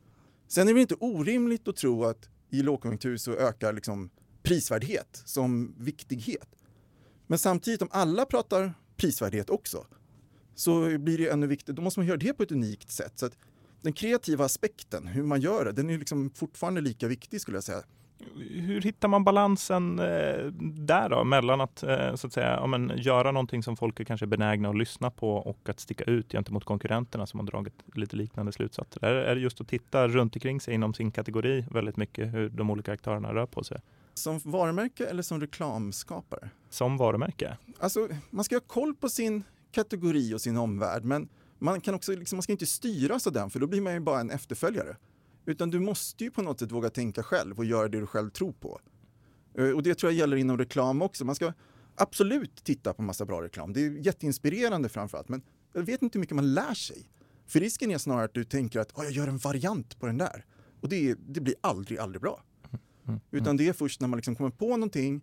Sen 0.48 0.68
är 0.68 0.74
det 0.74 0.80
inte 0.80 0.94
orimligt 0.94 1.68
att 1.68 1.76
tro 1.76 2.04
att 2.04 2.28
i 2.50 2.62
lågkonjunktur 2.62 3.16
så 3.16 3.32
ökar 3.32 3.72
liksom 3.72 4.10
prisvärdhet 4.42 5.22
som 5.24 5.74
viktighet. 5.78 6.48
Men 7.26 7.38
samtidigt 7.38 7.82
om 7.82 7.88
alla 7.90 8.24
pratar 8.24 8.74
prisvärdhet 8.96 9.50
också 9.50 9.86
så 10.54 10.98
blir 10.98 11.18
det 11.18 11.28
ännu 11.28 11.46
viktigare. 11.46 11.76
Då 11.76 11.82
måste 11.82 12.00
man 12.00 12.06
göra 12.06 12.18
det 12.18 12.32
på 12.32 12.42
ett 12.42 12.52
unikt 12.52 12.90
sätt. 12.90 13.12
Så 13.14 13.26
att 13.26 13.38
den 13.82 13.92
kreativa 13.92 14.44
aspekten, 14.44 15.06
hur 15.06 15.22
man 15.22 15.40
gör 15.40 15.64
det, 15.64 15.72
den 15.72 15.90
är 15.90 15.98
liksom 15.98 16.30
fortfarande 16.30 16.80
lika 16.80 17.08
viktig 17.08 17.40
skulle 17.40 17.56
jag 17.56 17.64
säga. 17.64 17.82
Hur 18.50 18.80
hittar 18.80 19.08
man 19.08 19.24
balansen 19.24 19.98
eh, 19.98 20.44
där 20.60 21.08
då? 21.08 21.24
Mellan 21.24 21.60
att, 21.60 21.82
eh, 21.82 22.14
så 22.14 22.26
att 22.26 22.32
säga, 22.32 22.50
ja, 22.50 22.66
men, 22.66 22.92
göra 22.96 23.32
någonting 23.32 23.62
som 23.62 23.76
folk 23.76 24.00
är 24.00 24.04
kanske 24.04 24.26
benägna 24.26 24.68
att 24.68 24.78
lyssna 24.78 25.10
på 25.10 25.36
och 25.36 25.68
att 25.68 25.80
sticka 25.80 26.04
ut 26.04 26.32
gentemot 26.32 26.64
konkurrenterna 26.64 27.26
som 27.26 27.40
har 27.40 27.46
dragit 27.46 27.74
lite 27.94 28.16
liknande 28.16 28.52
slutsatser. 28.52 29.04
Är, 29.04 29.14
är 29.14 29.34
det 29.34 29.40
just 29.40 29.60
att 29.60 29.68
titta 29.68 30.08
runt 30.08 30.36
omkring 30.36 30.60
sig 30.60 30.74
inom 30.74 30.94
sin 30.94 31.10
kategori 31.10 31.64
väldigt 31.70 31.96
mycket 31.96 32.34
hur 32.34 32.48
de 32.48 32.70
olika 32.70 32.92
aktörerna 32.92 33.34
rör 33.34 33.46
på 33.46 33.64
sig? 33.64 33.80
Som 34.14 34.38
varumärke 34.44 35.06
eller 35.06 35.22
som 35.22 35.40
reklamskapare? 35.40 36.50
Som 36.70 36.96
varumärke? 36.96 37.56
Alltså, 37.78 38.08
man 38.30 38.44
ska 38.44 38.56
ha 38.56 38.60
koll 38.60 38.94
på 38.94 39.08
sin 39.08 39.44
kategori 39.72 40.34
och 40.34 40.40
sin 40.40 40.56
omvärld, 40.56 41.04
men 41.04 41.28
man 41.58 41.80
kan 41.80 41.94
också 41.94 42.12
liksom, 42.12 42.36
man 42.36 42.42
ska 42.42 42.52
inte 42.52 42.66
styras 42.66 43.26
av 43.26 43.32
den, 43.32 43.50
för 43.50 43.60
då 43.60 43.66
blir 43.66 43.80
man 43.80 43.94
ju 43.94 44.00
bara 44.00 44.20
en 44.20 44.30
efterföljare. 44.30 44.96
Utan 45.46 45.70
du 45.70 45.80
måste 45.80 46.24
ju 46.24 46.30
på 46.30 46.42
något 46.42 46.58
sätt 46.60 46.72
våga 46.72 46.90
tänka 46.90 47.22
själv 47.22 47.58
och 47.58 47.64
göra 47.64 47.88
det 47.88 48.00
du 48.00 48.06
själv 48.06 48.30
tror 48.30 48.52
på. 48.52 48.80
Eh, 49.58 49.70
Och 49.70 49.82
det 49.82 49.94
tror 49.94 50.12
jag 50.12 50.18
gäller 50.18 50.36
inom 50.36 50.58
reklam 50.58 51.02
också. 51.02 51.24
Man 51.24 51.34
ska 51.34 51.52
absolut 51.94 52.64
titta 52.64 52.94
på 52.94 53.02
massa 53.02 53.24
bra 53.24 53.42
reklam. 53.42 53.72
Det 53.72 53.80
är 53.86 53.90
jätteinspirerande 53.90 54.88
framförallt, 54.88 55.28
men 55.28 55.42
jag 55.72 55.82
vet 55.82 56.02
inte 56.02 56.18
hur 56.18 56.20
mycket 56.20 56.36
man 56.36 56.54
lär 56.54 56.74
sig. 56.74 57.08
För 57.46 57.60
risken 57.60 57.90
är 57.90 57.98
snarare 57.98 58.24
att 58.24 58.34
du 58.34 58.44
tänker 58.44 58.80
att 58.80 58.92
"Åh, 58.94 59.04
jag 59.04 59.12
gör 59.12 59.28
en 59.28 59.38
variant 59.38 59.98
på 60.00 60.06
den 60.06 60.18
där. 60.18 60.44
Och 60.80 60.88
det, 60.88 61.14
det 61.28 61.40
blir 61.40 61.54
aldrig, 61.60 61.98
aldrig 61.98 62.22
bra. 62.22 62.42
Mm. 63.08 63.20
Utan 63.30 63.56
det 63.56 63.68
är 63.68 63.72
först 63.72 64.00
när 64.00 64.08
man 64.08 64.16
liksom 64.16 64.36
kommer 64.36 64.50
på 64.50 64.68
någonting 64.68 65.20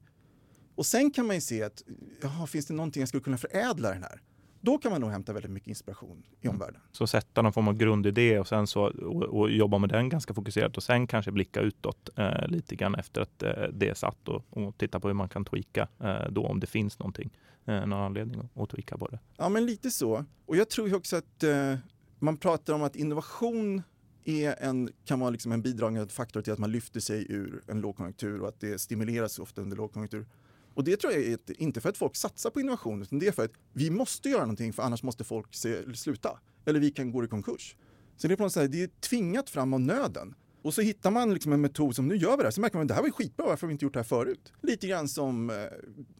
och 0.75 0.85
sen 0.85 1.11
kan 1.11 1.27
man 1.27 1.35
ju 1.35 1.41
se 1.41 1.63
att 1.63 1.83
jaha, 2.21 2.47
finns 2.47 2.65
det 2.65 2.73
någonting 2.73 2.99
jag 3.01 3.09
skulle 3.09 3.23
kunna 3.23 3.37
förädla 3.37 3.89
den 3.93 4.03
här? 4.03 4.21
Då 4.61 4.77
kan 4.77 4.91
man 4.91 5.01
nog 5.01 5.09
hämta 5.09 5.33
väldigt 5.33 5.51
mycket 5.51 5.67
inspiration 5.67 6.23
i 6.41 6.47
Mm. 6.47 6.55
omvärlden. 6.55 6.81
Så 6.91 7.07
sätta 7.07 7.41
någon 7.41 7.53
form 7.53 7.67
av 7.67 7.73
grundidé 7.77 8.39
och 8.39 8.47
sen 8.47 8.67
så 8.67 8.81
och, 8.83 9.23
och 9.23 9.51
jobba 9.51 9.77
med 9.77 9.89
den 9.89 10.09
ganska 10.09 10.33
fokuserat 10.33 10.77
och 10.77 10.83
sen 10.83 11.07
kanske 11.07 11.31
blicka 11.31 11.61
utåt 11.61 12.09
eh, 12.15 12.47
lite 12.47 12.75
grann 12.75 12.95
efter 12.95 13.21
att 13.21 13.43
eh, 13.43 13.51
det 13.73 13.89
är 13.89 13.93
satt 13.93 14.27
och, 14.27 14.45
och 14.49 14.77
titta 14.77 14.99
på 14.99 15.07
hur 15.07 15.15
man 15.15 15.29
kan 15.29 15.45
tweaka 15.45 15.87
eh, 15.99 16.29
då 16.31 16.45
om 16.45 16.59
det 16.59 16.67
finns 16.67 16.99
någonting, 16.99 17.29
eh, 17.65 17.73
någon 17.85 17.93
anledning 17.93 18.39
att, 18.39 18.61
att 18.61 18.69
tweaka 18.69 18.97
på 18.97 19.07
det. 19.07 19.19
Ja, 19.37 19.49
men 19.49 19.65
lite 19.65 19.91
så. 19.91 20.25
Och 20.45 20.55
jag 20.55 20.69
tror 20.69 20.95
också 20.95 21.15
att 21.15 21.43
eh, 21.43 21.75
man 22.19 22.37
pratar 22.37 22.73
om 22.73 22.83
att 22.83 22.95
innovation 22.95 23.81
är 24.25 24.55
en, 24.63 24.89
kan 25.05 25.19
vara 25.19 25.29
liksom 25.29 25.51
en 25.51 25.61
bidragande 25.61 26.07
faktor 26.13 26.41
till 26.41 26.53
att 26.53 26.59
man 26.59 26.71
lyfter 26.71 26.99
sig 26.99 27.25
ur 27.31 27.61
en 27.67 27.81
lågkonjunktur 27.81 28.41
och 28.41 28.47
att 28.47 28.59
det 28.59 28.79
stimuleras 28.81 29.39
ofta 29.39 29.61
under 29.61 29.77
lågkonjunktur. 29.77 30.25
Och 30.73 30.83
det 30.83 30.97
tror 30.97 31.13
jag 31.13 31.23
är 31.23 31.33
ett, 31.33 31.49
inte 31.49 31.81
för 31.81 31.89
att 31.89 31.97
folk 31.97 32.15
satsar 32.15 32.49
på 32.49 32.59
innovation, 32.59 33.01
utan 33.01 33.19
det 33.19 33.27
är 33.27 33.31
för 33.31 33.45
att 33.45 33.51
vi 33.73 33.89
måste 33.89 34.29
göra 34.29 34.41
någonting 34.41 34.73
för 34.73 34.83
annars 34.83 35.03
måste 35.03 35.23
folk 35.23 35.55
se, 35.55 35.95
sluta. 35.95 36.39
Eller 36.65 36.79
vi 36.79 36.91
kan 36.91 37.11
gå 37.11 37.23
i 37.23 37.27
konkurs. 37.27 37.75
Så 38.17 38.27
det 38.27 38.33
är 38.33 38.35
på 38.35 38.43
något 38.43 38.53
sätt, 38.53 38.71
det 38.71 38.83
är 38.83 38.89
tvingat 38.99 39.49
fram 39.49 39.73
av 39.73 39.79
nöden. 39.79 40.35
Och 40.61 40.73
så 40.73 40.81
hittar 40.81 41.11
man 41.11 41.33
liksom 41.33 41.53
en 41.53 41.61
metod 41.61 41.95
som 41.95 42.07
nu 42.07 42.15
gör 42.15 42.31
vi 42.31 42.37
det 42.37 42.43
här, 42.43 42.51
så 42.51 42.61
märker 42.61 42.77
man 42.77 42.81
att 42.81 42.87
det 42.87 42.93
här 42.93 43.01
var 43.01 43.07
ju 43.07 43.13
skitbra, 43.13 43.45
varför 43.45 43.61
har 43.61 43.67
vi 43.67 43.71
inte 43.71 43.85
gjort 43.85 43.93
det 43.93 43.99
här 43.99 44.03
förut? 44.03 44.53
Lite 44.61 44.87
grann 44.87 45.07
som 45.07 45.49
eh, 45.49 45.55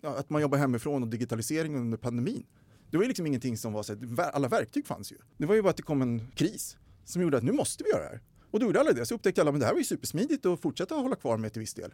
ja, 0.02 0.16
att 0.16 0.30
man 0.30 0.42
jobbar 0.42 0.58
hemifrån 0.58 1.04
och 1.04 1.10
digitalisering 1.10 1.76
under 1.76 1.98
pandemin. 1.98 2.46
Det 2.92 2.98
var 2.98 3.04
ju 3.04 3.08
liksom 3.08 3.28
ingenting 3.28 3.58
som 3.58 3.74
var 3.74 3.84
så 3.84 3.94
att 3.94 4.36
alla 4.36 4.48
verktyg 4.48 4.88
fanns 4.88 5.12
ju. 5.12 5.18
Det 5.38 5.46
var 5.46 5.56
ju 5.56 5.62
bara 5.62 5.70
att 5.70 5.78
det 5.78 5.84
kom 5.84 6.02
en 6.02 6.32
kris 6.36 6.78
som 7.06 7.22
gjorde 7.22 7.38
att 7.38 7.44
nu 7.44 7.52
måste 7.52 7.84
vi 7.84 7.90
göra 7.90 8.04
det 8.04 8.10
här. 8.10 8.22
Och 8.52 8.60
då 8.60 8.66
gjorde 8.66 8.80
alla 8.80 8.92
det, 8.92 9.06
så 9.06 9.16
upptäckte 9.16 9.42
alla 9.42 9.52
att 9.52 9.60
det 9.60 9.66
här 9.66 9.74
var 9.74 9.80
ju 9.80 9.86
supersmidigt 9.86 10.46
och 10.46 10.60
fortsätta 10.60 10.96
hålla 10.96 11.16
kvar 11.16 11.38
med 11.38 11.54
till 11.54 11.60
viss 11.60 11.74
del. 11.74 11.94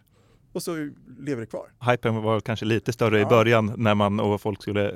Och 0.56 0.64
så 0.64 0.90
lever 1.20 1.40
det 1.42 1.46
kvar. 1.46 1.68
Hypen 1.92 2.16
var 2.16 2.40
kanske 2.40 2.66
lite 2.66 2.94
större 2.94 3.18
i 3.18 3.22
Ja. 3.22 3.30
början 3.30 3.74
när 3.78 3.96
man 3.96 4.20
och 4.20 4.42
folk 4.42 4.62
skulle 4.62 4.90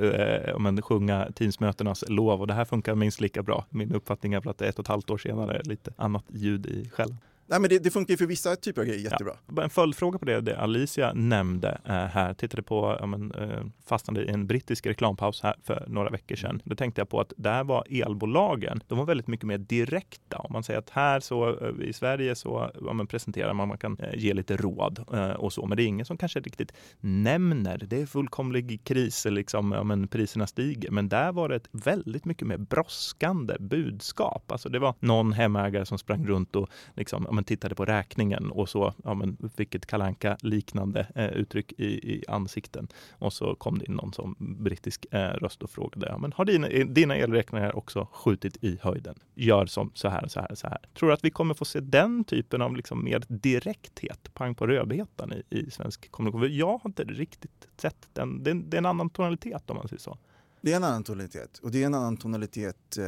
eh, 0.47 0.55
om 0.55 0.65
en, 0.65 0.81
sjunga 0.81 1.27
Teamsmötenas 1.35 2.03
lov 2.07 2.41
och 2.41 2.47
det 2.47 2.53
här 2.53 2.65
funkar 2.65 2.95
minst 2.95 3.21
lika 3.21 3.43
bra. 3.43 3.65
Min 3.69 3.91
uppfattning 3.91 4.33
är 4.33 4.39
väl 4.41 4.49
att 4.49 4.57
det 4.57 4.65
är 4.65 4.69
ett 4.69 4.79
och 4.79 4.83
ett 4.83 4.87
halvt 4.87 5.09
år 5.09 5.17
senare 5.17 5.61
lite 5.63 5.91
annat 5.97 6.23
ljud 6.27 6.65
i 6.65 6.89
skällan. 6.89 7.17
Nej 7.49 7.59
men 7.59 7.69
det, 7.69 7.79
det 7.79 7.91
funkar 7.91 8.13
ju 8.13 8.17
för 8.17 8.25
vissa 8.25 8.55
typer 8.55 8.81
av 8.81 8.87
grejer 8.87 9.01
jättebra. 9.01 9.33
Bara 9.47 9.63
En 9.63 9.69
följdfråga 9.69 10.19
på 10.19 10.25
det, 10.25 10.41
det 10.41 10.57
Alicia 10.57 11.13
nämnde 11.13 11.81
eh, 11.85 11.93
här. 11.93 12.33
Tittade 12.33 12.63
på, 12.63 12.97
ja, 12.99 13.05
men, 13.05 13.31
eh, 13.31 13.63
fastnade 13.85 14.23
i 14.23 14.29
en 14.29 14.47
brittisk 14.47 14.85
reklampaus 14.85 15.41
här 15.41 15.55
för 15.63 15.85
några 15.87 16.09
veckor 16.09 16.35
sedan. 16.35 16.61
Då 16.65 16.75
tänkte 16.75 17.01
jag 17.01 17.09
på 17.09 17.21
att 17.21 17.33
där 17.37 17.63
var 17.63 17.83
elbolagen, 17.89 18.83
de 18.87 18.97
var 18.97 19.05
väldigt 19.05 19.27
mycket 19.27 19.45
mer 19.45 19.57
direkta. 19.57 20.37
Om 20.37 20.53
man 20.53 20.63
säger 20.63 20.79
att 20.79 20.89
här 20.89 21.19
så 21.19 21.49
eh, 21.49 21.87
i 21.87 21.93
Sverige 21.93 22.35
så 22.35 22.71
ja, 22.85 22.93
men 22.93 23.07
presenterar 23.07 23.53
man, 23.53 23.67
man 23.67 23.77
kan 23.77 23.97
eh, 23.99 24.19
ge 24.19 24.33
lite 24.33 24.57
råd 24.57 25.05
eh, 25.13 25.29
och 25.29 25.53
så, 25.53 25.65
men 25.65 25.77
det 25.77 25.83
är 25.83 25.87
ingen 25.87 26.05
som 26.05 26.17
kanske 26.17 26.39
riktigt 26.39 26.73
nämner. 26.99 27.77
Det 27.77 28.01
är 28.01 28.05
fullkomlig 28.05 28.83
kris, 28.83 29.25
liksom, 29.25 29.71
ja, 29.71 29.83
men 29.83 30.07
priserna 30.07 30.47
stiger. 30.47 30.91
Men 30.91 31.09
där 31.09 31.31
var 31.31 31.49
det 31.49 31.55
ett 31.55 31.69
väldigt 31.71 32.25
mycket 32.25 32.47
mer 32.47 32.57
brådskande 32.57 33.55
budskap. 33.59 34.51
Alltså 34.51 34.69
det 34.69 34.79
var 34.79 34.95
någon 34.99 35.33
hemägare 35.33 35.85
som 35.85 35.97
sprang 35.97 36.27
runt 36.27 36.55
och 36.55 36.69
liksom, 36.95 37.25
ja, 37.29 37.38
men 37.39 37.43
tittade 37.43 37.75
på 37.75 37.85
räkningen 37.85 38.51
och 38.51 38.69
så 38.69 38.93
ja, 39.03 39.13
men 39.13 39.49
fick 39.57 39.75
ett 39.75 39.85
kalanka 39.85 40.37
liknande 40.41 41.07
eh, 41.15 41.27
uttryck 41.27 41.71
i, 41.77 41.85
i 41.85 42.23
ansikten. 42.27 42.87
Och 43.11 43.33
så 43.33 43.55
kom 43.55 43.79
det 43.79 43.85
in 43.85 43.93
någon 43.93 44.13
som 44.13 44.35
brittisk 44.39 45.05
eh, 45.11 45.19
röst 45.19 45.63
och 45.63 45.69
frågade, 45.69 46.07
ja, 46.07 46.17
men 46.17 46.33
har 46.33 46.45
dina, 46.45 46.67
eh, 46.67 46.87
dina 46.87 47.17
elräkningar 47.17 47.75
också 47.75 48.07
skjutit 48.11 48.63
i 48.63 48.77
höjden? 48.81 49.15
Gör 49.35 49.65
som 49.65 49.91
så 49.93 50.09
här, 50.09 50.27
så 50.27 50.39
här, 50.39 50.55
så 50.55 50.67
här. 50.67 50.77
Tror 50.93 51.09
du 51.09 51.13
att 51.13 51.23
vi 51.23 51.29
kommer 51.29 51.53
få 51.53 51.65
se 51.65 51.79
den 51.79 52.23
typen 52.23 52.61
av 52.61 52.75
liksom 52.75 53.03
mer 53.03 53.23
direkthet, 53.27 54.33
pang 54.33 54.55
på 54.55 54.67
rödbetan 54.67 55.33
i, 55.33 55.43
i 55.49 55.71
svensk 55.71 56.11
kommunikation? 56.11 56.57
Jag 56.57 56.77
har 56.77 56.89
inte 56.89 57.03
riktigt 57.03 57.67
sett 57.77 58.09
den. 58.13 58.43
Det 58.43 58.51
är, 58.51 58.55
det 58.55 58.77
är 58.77 58.79
en 58.79 58.85
annan 58.85 59.09
tonalitet 59.09 59.69
om 59.69 59.75
man 59.75 59.87
säger 59.87 60.01
så. 60.01 60.17
Det 60.61 60.71
är 60.71 60.75
en 60.75 60.83
annan 60.83 61.03
tonalitet 61.03 61.57
och 61.57 61.71
det 61.71 61.81
är 61.81 61.85
en 61.85 61.93
annan 61.93 62.17
tonalitet 62.17 62.97
eh, 62.97 63.05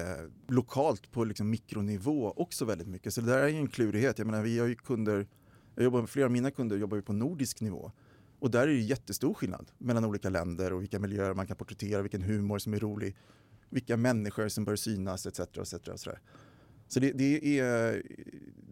lokalt 0.47 1.11
på 1.11 1.23
liksom 1.23 1.49
mikronivå 1.49 2.33
också 2.35 2.65
väldigt 2.65 2.87
mycket. 2.87 3.13
Så 3.13 3.21
det 3.21 3.27
där 3.27 3.37
är 3.37 3.47
ju 3.47 3.57
en 3.57 3.67
klurighet. 3.67 4.17
Jag 4.17 4.25
menar, 4.25 4.43
vi 4.43 4.59
har 4.59 4.67
ju 4.67 4.75
kunder, 4.75 5.27
jag 5.75 5.83
jobbar 5.83 5.99
med 5.99 6.09
flera 6.09 6.25
av 6.25 6.31
mina 6.31 6.51
kunder 6.51 6.77
jobbar 6.77 6.97
ju 6.97 7.03
på 7.03 7.13
nordisk 7.13 7.61
nivå 7.61 7.91
och 8.39 8.51
där 8.51 8.61
är 8.61 8.67
det 8.67 8.73
jättestor 8.73 9.33
skillnad 9.33 9.71
mellan 9.77 10.05
olika 10.05 10.29
länder 10.29 10.73
och 10.73 10.81
vilka 10.81 10.99
miljöer 10.99 11.33
man 11.33 11.47
kan 11.47 11.57
porträttera, 11.57 12.01
vilken 12.01 12.21
humor 12.21 12.59
som 12.59 12.73
är 12.73 12.79
rolig, 12.79 13.15
vilka 13.69 13.97
människor 13.97 14.49
som 14.49 14.65
bör 14.65 14.75
synas 14.75 15.25
etc. 15.25 15.39
etc. 15.39 15.73
och. 15.73 16.17
Så 16.87 16.99
det, 16.99 17.11
det, 17.11 17.59
är, 17.59 18.03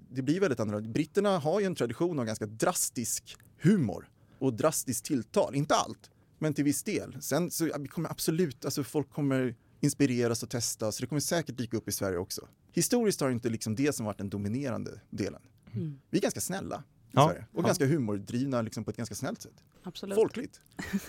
det 0.10 0.22
blir 0.22 0.40
väldigt 0.40 0.60
annorlunda. 0.60 0.90
Britterna 0.90 1.38
har 1.38 1.60
ju 1.60 1.66
en 1.66 1.76
tradition 1.76 2.20
av 2.20 2.26
ganska 2.26 2.46
drastisk 2.46 3.38
humor 3.62 4.10
och 4.40 4.54
drastiskt 4.54 5.06
tilltal. 5.06 5.56
Inte 5.56 5.76
allt, 5.76 6.10
men 6.40 6.54
till 6.54 6.64
viss 6.64 6.84
del. 6.84 7.22
Sen 7.22 7.52
så 7.52 7.70
vi 7.80 7.88
kommer 7.88 8.10
absolut, 8.10 8.66
alltså 8.66 8.84
folk 8.84 9.10
kommer 9.10 9.56
inspireras 9.82 10.44
och 10.44 10.50
testa, 10.50 10.92
så 10.92 11.02
det 11.02 11.08
kommer 11.08 11.20
säkert 11.20 11.58
dyka 11.58 11.78
upp 11.78 11.88
i 11.88 11.92
Sverige 11.92 12.18
också. 12.18 12.48
Historiskt 12.72 13.22
har 13.22 13.28
det 13.28 13.34
inte 13.34 13.50
liksom 13.50 13.76
det 13.76 13.96
som 13.96 14.06
varit 14.06 14.18
den 14.18 14.30
dominerande 14.30 15.02
delen. 15.10 15.42
Mm. 15.74 16.00
Vi 16.10 16.18
är 16.18 16.22
ganska 16.22 16.42
snälla 16.42 16.84
Ja, 17.12 17.28
Sverige 17.28 17.46
och 17.54 17.60
ja. 17.64 17.66
ganska 17.66 17.86
humordrivna 17.86 18.62
liksom 18.62 18.84
på 18.84 18.92
ett 18.92 18.98
ganska 18.98 19.16
snällt 19.16 19.42
sätt. 19.42 19.64
Absolut. 19.84 20.16
Folkligt. 20.16 20.62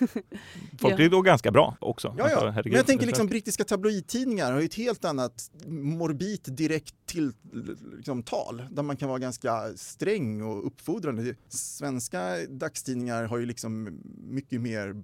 Folk 0.79 0.91
Ja. 0.91 0.95
blir 0.95 1.09
då 1.09 1.21
ganska 1.21 1.51
bra 1.51 1.77
också. 1.79 2.15
Ja, 2.17 2.23
Alltså, 2.23 2.39
ja. 2.45 2.49
herregud. 2.51 2.71
Men 2.71 2.77
jag 2.77 2.87
tänker 2.87 3.05
liksom 3.07 3.27
brittiska 3.27 3.63
tabloidtidningar 3.63 4.51
har 4.51 4.59
ju 4.59 4.65
ett 4.65 4.73
helt 4.75 5.05
annat 5.05 5.51
morbid 5.67 6.39
direkt 6.45 6.95
till 7.05 7.31
liksom, 7.97 8.23
tal 8.23 8.63
där 8.71 8.83
man 8.83 8.97
kan 8.97 9.09
vara 9.09 9.19
ganska 9.19 9.73
sträng 9.75 10.41
och 10.43 10.67
uppfordrande. 10.67 11.35
Svenska 11.49 12.37
dagstidningar 12.49 13.23
har 13.23 13.37
ju 13.37 13.45
liksom 13.45 13.99
mycket 14.27 14.61
mer 14.61 15.03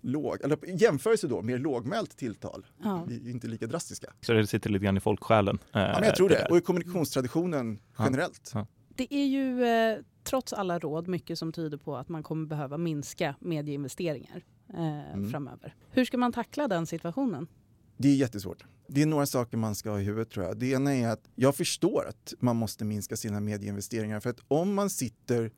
låg, 0.00 0.36
eller 0.44 0.58
jämförelse 0.82 1.28
då, 1.28 1.42
mer 1.42 1.58
lågmält 1.58 2.16
tilltal. 2.16 2.66
Ja. 2.82 3.08
Inte 3.26 3.46
lika 3.46 3.66
drastiska. 3.66 4.12
Så 4.20 4.32
det 4.32 4.46
sitter 4.46 4.70
lite 4.70 4.84
grann 4.84 4.96
i 4.96 5.00
folksjälen. 5.00 5.58
eh, 5.74 5.80
Ja, 5.80 5.92
men 5.94 6.02
jag 6.04 6.16
tror 6.16 6.28
det. 6.28 6.34
där. 6.34 6.50
Och 6.50 6.56
i 6.58 6.60
kommunikationstraditionen 6.60 7.78
Ja. 7.96 8.04
generellt. 8.04 8.50
Ja. 8.54 8.66
Det 8.96 9.14
är 9.14 9.24
ju 9.26 9.64
eh, 9.64 9.98
trots 10.24 10.52
alla 10.52 10.78
råd 10.78 11.08
mycket 11.08 11.38
som 11.38 11.52
tyder 11.52 11.76
på 11.78 11.96
att 11.96 12.08
man 12.08 12.22
kommer 12.22 12.46
behöva 12.46 12.78
minska 12.78 13.34
medieinvesteringar 13.40 14.44
eh, 14.74 15.12
Mm. 15.12 15.30
framöver. 15.30 15.74
Hur 15.90 16.04
ska 16.04 16.18
man 16.18 16.32
tackla 16.32 16.68
den 16.68 16.86
situationen? 16.86 17.46
Det 17.96 18.08
är 18.08 18.14
jättesvårt. 18.14 18.64
Det 18.88 19.02
är 19.02 19.06
några 19.06 19.26
saker 19.26 19.56
man 19.56 19.74
ska 19.74 19.90
ha 19.90 20.00
i 20.00 20.04
huvudet 20.04 20.30
tror 20.30 20.46
jag. 20.46 20.56
Det 20.58 20.66
ena 20.70 20.94
är 20.94 21.08
att 21.08 21.28
jag 21.34 21.56
förstår 21.56 22.06
att 22.08 22.34
man 22.40 22.56
måste 22.56 22.84
minska 22.84 23.16
sina 23.16 23.40
medieinvesteringar 23.40 24.20
för 24.20 24.30
att 24.30 24.40
om 24.48 24.74
man 24.74 24.90
sitter 24.90 25.50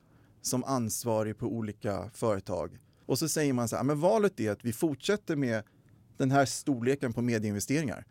som 0.42 0.64
ansvarig 0.64 1.38
på 1.38 1.46
olika 1.46 2.10
företag 2.14 2.78
och 3.06 3.18
så 3.18 3.28
säger 3.28 3.52
man 3.52 3.68
så 3.68 3.76
här, 3.76 3.84
men 3.84 4.00
valet 4.00 4.40
är 4.40 4.50
att 4.50 4.64
vi 4.64 4.72
fortsätter 4.72 5.36
med 5.36 5.62
den 6.16 6.30
här 6.30 6.44
storleken 6.46 7.12
på 7.12 7.22
medieinvesteringar 7.22 8.04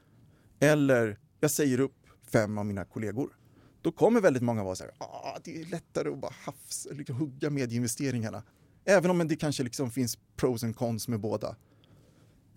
eller 0.60 1.20
jag 1.40 1.52
säger 1.52 1.80
upp 1.80 1.96
fem 2.32 2.58
av 2.58 2.66
mina 2.66 2.86
kollegor. 2.86 3.38
Då 3.84 3.92
kommer 3.92 4.22
väldigt 4.22 4.44
många 4.44 4.64
vara 4.64 4.76
så 4.76 4.84
här, 4.84 4.94
ah, 4.98 5.40
det 5.44 5.62
är 5.62 5.66
lättare 5.66 6.10
att 6.10 6.20
bara 6.20 6.34
hafs, 6.46 6.88
liksom 6.92 7.16
hugga 7.16 7.50
medieinvesteringarna. 7.50 8.44
Även 8.86 9.12
om 9.12 9.28
det 9.28 9.36
kanske 9.36 9.64
liksom 9.64 9.92
finns 9.92 10.18
pros 10.36 10.64
and 10.64 10.76
cons 10.76 11.08
med 11.08 11.20
båda. 11.20 11.56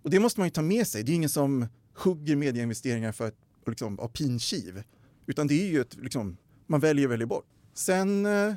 Och 0.03 0.11
det 0.11 0.21
måste 0.21 0.41
man 0.41 0.47
ju 0.47 0.51
ta 0.51 0.63
med 0.63 0.87
sig. 0.87 1.03
Det 1.03 1.13
är 1.13 1.15
ingen 1.15 1.29
som 1.29 1.67
hugger 1.95 2.37
medieinvesteringar 2.37 3.13
för 3.13 3.29
att 3.29 3.35
liksom, 3.67 3.99
av 3.99 4.09
pinkiv. 4.09 4.83
Utan 5.27 5.47
det 5.47 5.55
är 5.55 5.67
ju 5.67 5.81
ett, 5.81 5.97
liksom, 5.97 6.37
man 6.67 6.81
väljer 6.81 7.09
väljer 7.09 7.27
bort. 7.27 7.47
Sen 7.75 8.27
eh, 8.27 8.55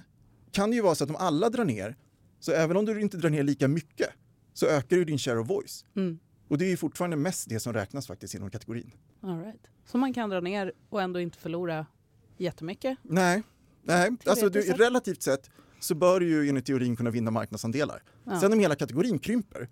kan 0.52 0.70
det 0.70 0.76
ju 0.76 0.82
vara 0.82 0.96
så 0.96 1.04
att 1.04 1.10
om 1.10 1.16
alla 1.16 1.50
drar 1.50 1.66
ner, 1.66 1.96
så 2.40 2.52
även 2.52 2.78
om 2.78 2.86
du 2.86 3.02
inte 3.02 3.18
drar 3.18 3.30
ner 3.30 3.44
lika 3.44 3.68
mycket, 3.68 4.10
så 4.54 4.66
ökar 4.66 4.98
ju 4.98 5.06
din 5.06 5.18
share 5.18 5.40
of 5.40 5.50
voice. 5.50 5.86
Mm. 5.96 6.20
Och 6.48 6.58
det 6.58 6.66
är 6.66 6.70
ju 6.70 6.78
fortfarande 6.78 7.18
mest 7.18 7.50
det 7.50 7.60
som 7.60 7.74
räknas 7.74 8.08
faktiskt 8.08 8.34
inom 8.34 8.50
kategorin. 8.50 8.92
All 9.22 9.40
right. 9.40 9.62
Så 9.86 9.98
man 9.98 10.14
kan 10.14 10.30
dra 10.30 10.40
ner 10.40 10.74
och 10.90 11.02
ändå 11.02 11.20
inte 11.20 11.38
förlora 11.38 11.86
jättemycket? 12.40 12.98
Nej, 13.02 13.44
nej. 13.84 14.12
Alltså, 14.26 14.50
du, 14.50 14.62
relativt 14.62 15.24
sett 15.24 15.50
så 15.80 15.96
bör 15.96 16.20
du 16.20 16.28
ju 16.28 16.50
enligt 16.50 16.66
teorin 16.66 16.96
kunna 16.96 17.10
vinna 17.10 17.32
marknadsandelar. 17.32 18.04
Ja. 18.24 18.40
Sen 18.40 18.54
om 18.54 18.60
hela 18.60 18.76
kategorin 18.76 19.20
krymper, 19.20 19.70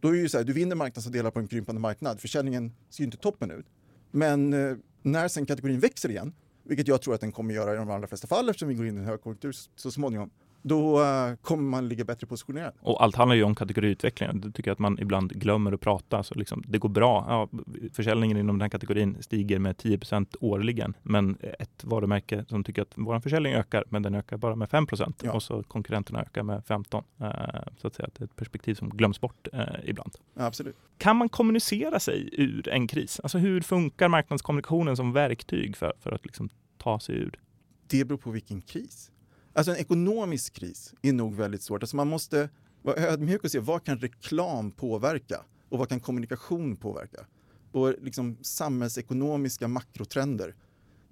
då 0.00 0.08
är 0.08 0.12
det 0.12 0.18
ju 0.18 0.28
så 0.28 0.38
här, 0.38 0.44
du 0.44 0.52
vinner 0.52 0.76
marknadsandelar 0.76 1.30
på 1.30 1.38
en 1.38 1.48
krympande 1.48 1.80
marknad. 1.80 2.20
Försäljningen 2.20 2.72
ser 2.90 3.00
ju 3.00 3.04
inte 3.04 3.16
toppen 3.16 3.50
ut. 3.50 3.66
Men 4.10 4.52
eh, 4.52 4.76
när 5.02 5.28
sen 5.28 5.46
kategorin 5.46 5.80
växer 5.80 6.08
igen, 6.08 6.34
vilket 6.62 6.88
jag 6.88 7.02
tror 7.02 7.14
att 7.14 7.20
den 7.20 7.32
kommer 7.32 7.54
göra 7.54 7.72
i 7.72 7.76
de 7.76 7.90
allra 7.90 8.06
flesta 8.06 8.26
fall 8.26 8.48
eftersom 8.48 8.68
vi 8.68 8.74
går 8.74 8.86
in 8.86 8.96
i 8.96 9.00
en 9.00 9.04
högkonjunktur 9.04 9.52
så, 9.52 9.70
så 9.76 9.90
småningom, 9.90 10.30
då 10.66 11.02
eh, 11.02 11.34
kommer 11.42 11.62
man 11.62 11.88
ligga 11.88 12.04
bättre 12.04 12.26
positionerad. 12.26 12.72
Och 12.80 13.02
allt 13.02 13.16
handlar 13.16 13.36
ju 13.36 13.42
om 13.42 13.54
kategoriutvecklingen. 13.54 14.40
Det 14.40 14.50
tycker 14.52 14.70
jag 14.70 14.72
att 14.72 14.78
man 14.78 14.98
ibland 15.00 15.32
glömmer 15.32 15.72
att 15.72 15.80
prata. 15.80 16.22
Så 16.22 16.34
liksom, 16.34 16.62
det 16.66 16.78
går 16.78 16.88
bra. 16.88 17.24
Ja, 17.28 17.48
försäljningen 17.92 18.36
inom 18.36 18.56
den 18.58 18.60
här 18.62 18.68
kategorin 18.68 19.16
stiger 19.20 19.58
med 19.58 19.76
10% 19.76 20.36
årligen. 20.40 20.94
Men 21.02 21.36
ett 21.58 21.84
varumärke 21.84 22.44
som 22.48 22.64
tycker 22.64 22.82
att 22.82 22.92
vår 22.94 23.20
försäljning 23.20 23.54
ökar, 23.54 23.84
men 23.88 24.02
den 24.02 24.14
ökar 24.14 24.36
bara 24.36 24.56
med 24.56 24.70
5 24.70 24.86
Ja. 25.22 25.32
och 25.32 25.42
så 25.42 25.62
konkurrenterna 25.62 26.22
ökar 26.22 26.42
med 26.42 26.64
15 26.66 27.04
eh, 27.20 27.28
Så 27.76 27.86
att 27.86 27.94
säga 27.94 28.08
det 28.14 28.20
är 28.20 28.24
ett 28.24 28.36
perspektiv 28.36 28.74
som 28.74 28.88
glöms 28.90 29.20
bort 29.20 29.48
eh, 29.52 29.62
ibland. 29.84 30.12
Absolut. 30.36 30.76
Kan 30.98 31.16
man 31.16 31.28
kommunicera 31.28 32.00
sig 32.00 32.28
ur 32.32 32.68
en 32.68 32.86
kris? 32.86 33.20
Alltså 33.22 33.38
hur 33.38 33.60
funkar 33.60 34.08
marknadskommunikationen 34.08 34.96
som 34.96 35.12
verktyg 35.12 35.76
för, 35.76 35.92
för 36.00 36.12
att 36.12 36.24
liksom 36.24 36.48
ta 36.78 37.00
sig 37.00 37.14
ur? 37.14 37.40
Det 37.86 38.04
beror 38.04 38.18
på 38.18 38.30
vilken 38.30 38.60
kris. 38.62 39.10
Alltså 39.54 39.72
en 39.72 39.78
ekonomisk 39.78 40.52
kris 40.52 40.94
är 41.02 41.12
nog 41.12 41.34
väldigt 41.34 41.62
svårt. 41.62 41.82
Alltså 41.82 41.96
man 41.96 42.08
måste 42.08 42.48
vara 42.82 42.96
ödmjuk 42.96 43.44
och 43.44 43.50
se 43.50 43.58
vad 43.58 43.84
kan 43.84 43.98
reklam 43.98 44.70
påverka 44.70 45.44
och 45.68 45.78
vad 45.78 45.88
kan 45.88 46.00
kommunikation 46.00 46.76
påverka? 46.76 47.26
Och 47.72 47.94
liksom 48.02 48.36
samhällsekonomiska 48.42 49.68
makrotrender, 49.68 50.54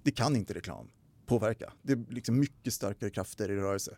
det 0.03 0.11
kan 0.11 0.35
inte 0.35 0.53
reklam 0.53 0.87
påverka. 1.25 1.73
Det 1.81 1.93
är 1.93 2.05
liksom 2.09 2.39
mycket 2.39 2.73
starkare 2.73 3.09
krafter 3.09 3.51
i 3.51 3.55
rörelse. 3.55 3.97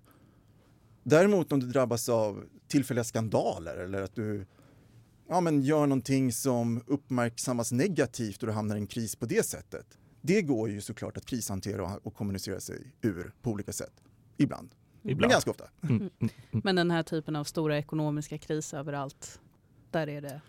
Däremot 1.03 1.51
om 1.51 1.59
du 1.59 1.67
drabbas 1.67 2.09
av 2.09 2.43
tillfälliga 2.67 3.03
skandaler 3.03 3.77
eller 3.77 4.01
att 4.01 4.15
du 4.15 4.45
ja, 5.27 5.41
men 5.41 5.61
gör 5.61 5.87
någonting 5.87 6.31
som 6.31 6.83
uppmärksammas 6.87 7.71
negativt 7.71 8.43
och 8.43 8.47
du 8.47 8.53
hamnar 8.53 8.75
i 8.75 8.79
en 8.79 8.87
kris 8.87 9.15
på 9.15 9.25
det 9.25 9.45
sättet. 9.45 9.97
Det 10.21 10.41
går 10.41 10.69
ju 10.69 10.81
såklart 10.81 11.17
att 11.17 11.25
krishantera 11.25 11.83
och, 11.83 12.07
och 12.07 12.15
kommunicera 12.15 12.59
sig 12.59 12.93
ur 13.01 13.33
på 13.41 13.51
olika 13.51 13.73
sätt. 13.73 14.04
Ibland. 14.37 14.75
Men 15.01 15.11
Ibland. 15.11 15.31
ganska 15.31 15.51
ofta. 15.51 15.65
Mm, 15.83 15.97
mm, 15.97 16.11
mm. 16.19 16.31
Men 16.51 16.75
den 16.75 16.91
här 16.91 17.03
typen 17.03 17.35
av 17.35 17.43
stora 17.43 17.77
ekonomiska 17.77 18.37
kriser 18.37 18.77
överallt, 18.77 19.39
där 19.91 20.09
är 20.09 20.21
det... 20.21 20.41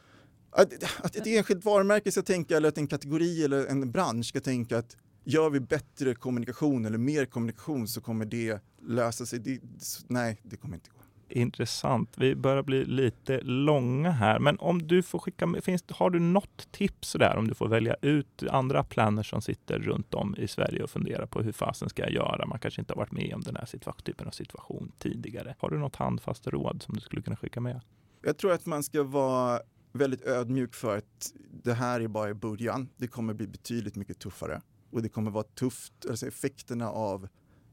Att, 0.51 0.72
att 1.05 1.16
ett 1.16 1.27
enskilt 1.27 1.64
varumärke 1.64 2.12
ska 2.12 2.22
tänka 2.22 2.57
eller 2.57 2.68
att 2.68 2.79
en 2.79 2.87
kategori 2.87 3.44
eller 3.44 3.66
en 3.66 3.92
bransch 3.92 4.27
ska 4.27 4.40
tänka 4.40 4.79
att 4.79 4.96
gör 5.25 5.51
vi 5.51 5.61
bättre 5.61 6.14
kommunikation 6.14 6.87
eller 6.87 6.99
mer 6.99 7.25
kommunikation 7.25 7.88
så 7.88 8.01
kommer 8.01 8.25
det 8.25 8.61
lösa 8.83 9.27
sig. 9.27 9.38
Det, 9.38 9.61
nej, 10.09 10.40
det 10.42 10.57
kommer 10.57 10.75
inte 10.75 10.90
gå. 10.90 10.95
Intressant. 11.28 12.14
Vi 12.16 12.34
börjar 12.34 12.62
bli 12.62 12.84
lite 12.84 13.40
långa 13.40 14.10
här, 14.10 14.38
men 14.38 14.58
om 14.58 14.86
du 14.86 15.02
får 15.02 15.18
skicka 15.18 15.46
med, 15.46 15.64
finns, 15.64 15.84
har 15.88 16.10
du 16.10 16.18
något 16.18 16.72
tips 16.72 17.12
där 17.12 17.36
om 17.36 17.48
du 17.48 17.54
får 17.54 17.68
välja 17.68 17.96
ut 18.02 18.42
andra 18.50 18.84
planer 18.84 19.22
som 19.22 19.42
sitter 19.42 19.78
runt 19.78 20.14
om 20.14 20.34
i 20.38 20.48
Sverige 20.48 20.82
och 20.82 20.90
funderar 20.90 21.26
på 21.26 21.42
hur 21.42 21.52
fasen 21.52 21.88
ska 21.88 22.02
jag 22.02 22.12
göra? 22.12 22.46
Man 22.46 22.58
kanske 22.58 22.80
inte 22.80 22.92
har 22.92 22.96
varit 22.96 23.12
med 23.12 23.34
om 23.34 23.40
den 23.40 23.56
här 23.56 24.02
typen 24.02 24.26
av 24.26 24.30
situation 24.30 24.92
tidigare. 24.98 25.54
Har 25.58 25.70
du 25.70 25.78
något 25.78 25.96
handfast 25.96 26.46
råd 26.46 26.82
som 26.82 26.94
du 26.94 27.00
skulle 27.00 27.22
kunna 27.22 27.36
skicka 27.36 27.60
med? 27.60 27.80
Jag 28.22 28.38
tror 28.38 28.52
att 28.52 28.66
man 28.66 28.82
ska 28.82 29.02
vara 29.02 29.60
väldigt 29.92 30.22
ödmjuk 30.22 30.74
för 30.74 30.96
att 30.96 31.32
det 31.62 31.72
här 31.74 32.00
är 32.00 32.08
bara 32.08 32.30
i 32.30 32.34
början. 32.34 32.88
Det 32.96 33.06
kommer 33.06 33.34
bli 33.34 33.46
betydligt 33.46 33.96
mycket 33.96 34.18
tuffare 34.18 34.60
och 34.90 35.02
det 35.02 35.08
kommer 35.08 35.30
vara 35.30 35.44
tufft, 35.44 35.92
alltså 36.10 36.26
effekterna 36.26 36.90
av 36.90 37.28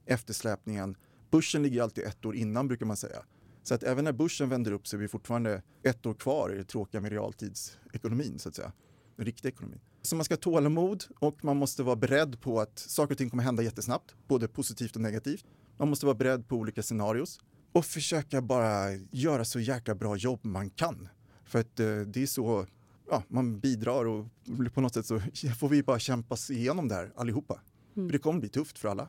eftersläpningen. 0.06 0.96
Börsen 1.32 1.64
ligger 1.64 1.82
alltid 1.82 2.04
ett 2.04 2.26
år 2.26 2.36
innan 2.36 2.68
brukar 2.68 2.86
man 2.86 2.98
säga. 2.98 3.24
Så 3.64 3.74
att 3.74 3.84
även 3.84 4.06
när 4.06 4.12
börsen 4.12 4.50
vänder 4.50 4.72
upp 4.72 4.88
så 4.88 4.96
är 4.96 5.00
vi 5.00 5.08
fortfarande 5.08 5.62
ett 5.84 6.06
år 6.06 6.14
kvar 6.14 6.54
i 6.54 6.58
det 6.58 6.64
tråkiga 6.64 7.02
med 7.02 7.12
realtidsekonomin 7.12 8.40
så 8.40 8.50
att 8.50 8.56
säga. 8.56 8.72
Den 9.16 9.26
riktiga 9.26 9.52
ekonomin. 9.52 9.80
Så 10.02 10.16
man 10.16 10.26
ska 10.26 10.34
ha 10.34 10.40
tålamod 10.40 11.04
och 11.20 11.44
man 11.44 11.58
måste 11.58 11.84
vara 11.84 11.96
beredd 11.96 12.42
på 12.42 12.60
att 12.60 12.80
saker 12.80 13.14
och 13.14 13.18
ting 13.18 13.30
kommer 13.30 13.44
hända 13.44 13.64
jättesnabbt, 13.64 14.16
både 14.28 14.48
positivt 14.48 14.96
och 14.96 15.02
negativt. 15.02 15.46
Man 15.78 15.90
måste 15.90 16.06
vara 16.06 16.16
beredd 16.16 16.48
på 16.48 16.56
olika 16.56 16.84
scenarios 16.84 17.40
och 17.72 17.86
försöka 17.86 18.42
bara 18.42 18.92
göra 19.12 19.46
så 19.46 19.60
jäkla 19.60 19.96
bra 19.96 20.16
jobb 20.16 20.40
man 20.46 20.70
kan. 20.70 21.10
För 21.46 21.60
att 21.60 21.80
eh, 21.80 21.96
det 21.96 22.24
är 22.24 22.28
så 22.28 22.66
ja, 23.10 23.24
man 23.28 23.60
bidrar 23.60 24.06
och 24.06 24.26
på 24.74 24.82
något 24.82 24.94
sätt 24.94 25.06
så 25.06 25.20
får 25.60 25.70
vi 25.70 25.84
bara 25.84 26.00
kämpa 26.00 26.34
oss 26.34 26.52
igenom 26.52 26.88
det 26.88 26.96
här 26.96 27.12
allihopa. 27.16 27.62
Mm. 27.96 28.10
För 28.10 28.14
det 28.14 28.20
kommer 28.20 28.40
bli 28.40 28.50
tufft 28.50 28.80
för 28.80 28.88
alla. 28.88 29.08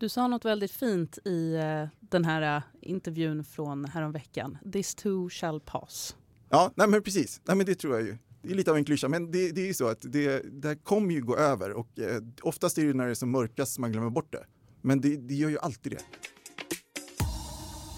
Du 0.00 0.08
sa 0.08 0.28
något 0.28 0.44
väldigt 0.44 0.72
fint 0.72 1.18
i 1.24 1.54
eh, 1.54 1.88
den 2.00 2.24
här 2.24 2.56
eh, 2.56 2.62
intervjun 2.82 3.44
från 3.44 3.84
häromveckan. 3.84 4.58
This 4.72 4.94
too 4.94 5.28
shall 5.30 5.60
pass. 5.60 6.16
Ja, 6.48 6.72
nej 6.74 6.88
men 6.88 7.02
precis. 7.02 7.40
Nej, 7.44 7.56
men 7.56 7.66
det 7.66 7.74
tror 7.74 7.94
jag 7.94 8.06
ju. 8.06 8.18
Det 8.42 8.50
är 8.50 8.54
lite 8.54 8.70
av 8.70 8.76
en 8.76 8.84
klyscha, 8.84 9.08
men 9.08 9.30
det, 9.30 9.50
det 9.50 9.60
är 9.60 9.66
ju 9.66 9.74
så 9.74 9.88
att 9.88 9.98
det, 10.02 10.42
det 10.62 10.68
här 10.68 10.74
kommer 10.74 11.14
ju 11.14 11.20
gå 11.20 11.36
över 11.36 11.72
och 11.72 11.98
eh, 11.98 12.22
oftast 12.42 12.78
är 12.78 12.86
det 12.86 12.94
när 12.94 13.04
det 13.04 13.10
är 13.10 13.14
som 13.14 13.30
mörkast 13.30 13.78
man 13.78 13.92
glömmer 13.92 14.10
bort 14.10 14.32
det. 14.32 14.44
Men 14.80 15.00
det, 15.00 15.16
det 15.16 15.34
gör 15.34 15.48
ju 15.48 15.58
alltid 15.58 15.92
det. 15.92 16.04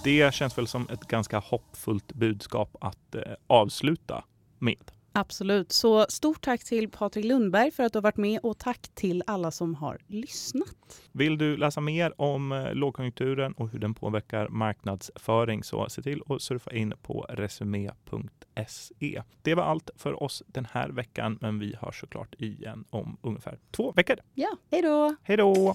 Det 0.04 0.34
känns 0.34 0.58
väl 0.58 0.66
som 0.66 0.88
ett 0.90 1.08
ganska 1.08 1.38
hoppfullt 1.38 2.12
budskap 2.12 2.76
att 2.80 3.14
eh, 3.14 3.22
avsluta 3.46 4.24
med. 4.58 4.90
Absolut. 5.12 5.72
Så 5.72 6.06
stort 6.08 6.40
tack 6.40 6.64
till 6.64 6.90
Patrik 6.90 7.24
Lundberg 7.24 7.70
för 7.70 7.82
att 7.82 7.92
du 7.92 7.96
har 7.96 8.02
varit 8.02 8.16
med 8.16 8.40
och 8.42 8.58
tack 8.58 8.88
till 8.94 9.22
alla 9.26 9.50
som 9.50 9.74
har 9.74 9.98
lyssnat. 10.06 11.02
Vill 11.12 11.38
du 11.38 11.56
läsa 11.56 11.80
mer 11.80 12.20
om 12.20 12.52
eh, 12.52 12.74
lågkonjunkturen 12.74 13.52
och 13.52 13.68
hur 13.68 13.78
den 13.78 13.94
påverkar 13.94 14.48
marknadsföring 14.48 15.64
så 15.64 15.88
se 15.88 16.02
till 16.02 16.22
att 16.26 16.42
surfa 16.42 16.72
in 16.72 16.94
på 17.02 17.26
resumé.se. 17.28 19.22
Det 19.42 19.54
var 19.54 19.62
allt 19.62 19.90
för 19.96 20.22
oss 20.22 20.42
den 20.46 20.66
här 20.72 20.88
veckan, 20.88 21.38
men 21.40 21.58
vi 21.58 21.76
hörs 21.80 22.00
såklart 22.00 22.34
igen 22.38 22.84
om 22.90 23.16
ungefär 23.22 23.58
två 23.70 23.92
veckor. 23.92 24.16
Ja, 24.34 24.56
hej 24.70 24.82
då! 24.82 25.16
Hej 25.22 25.36
då! 25.36 25.74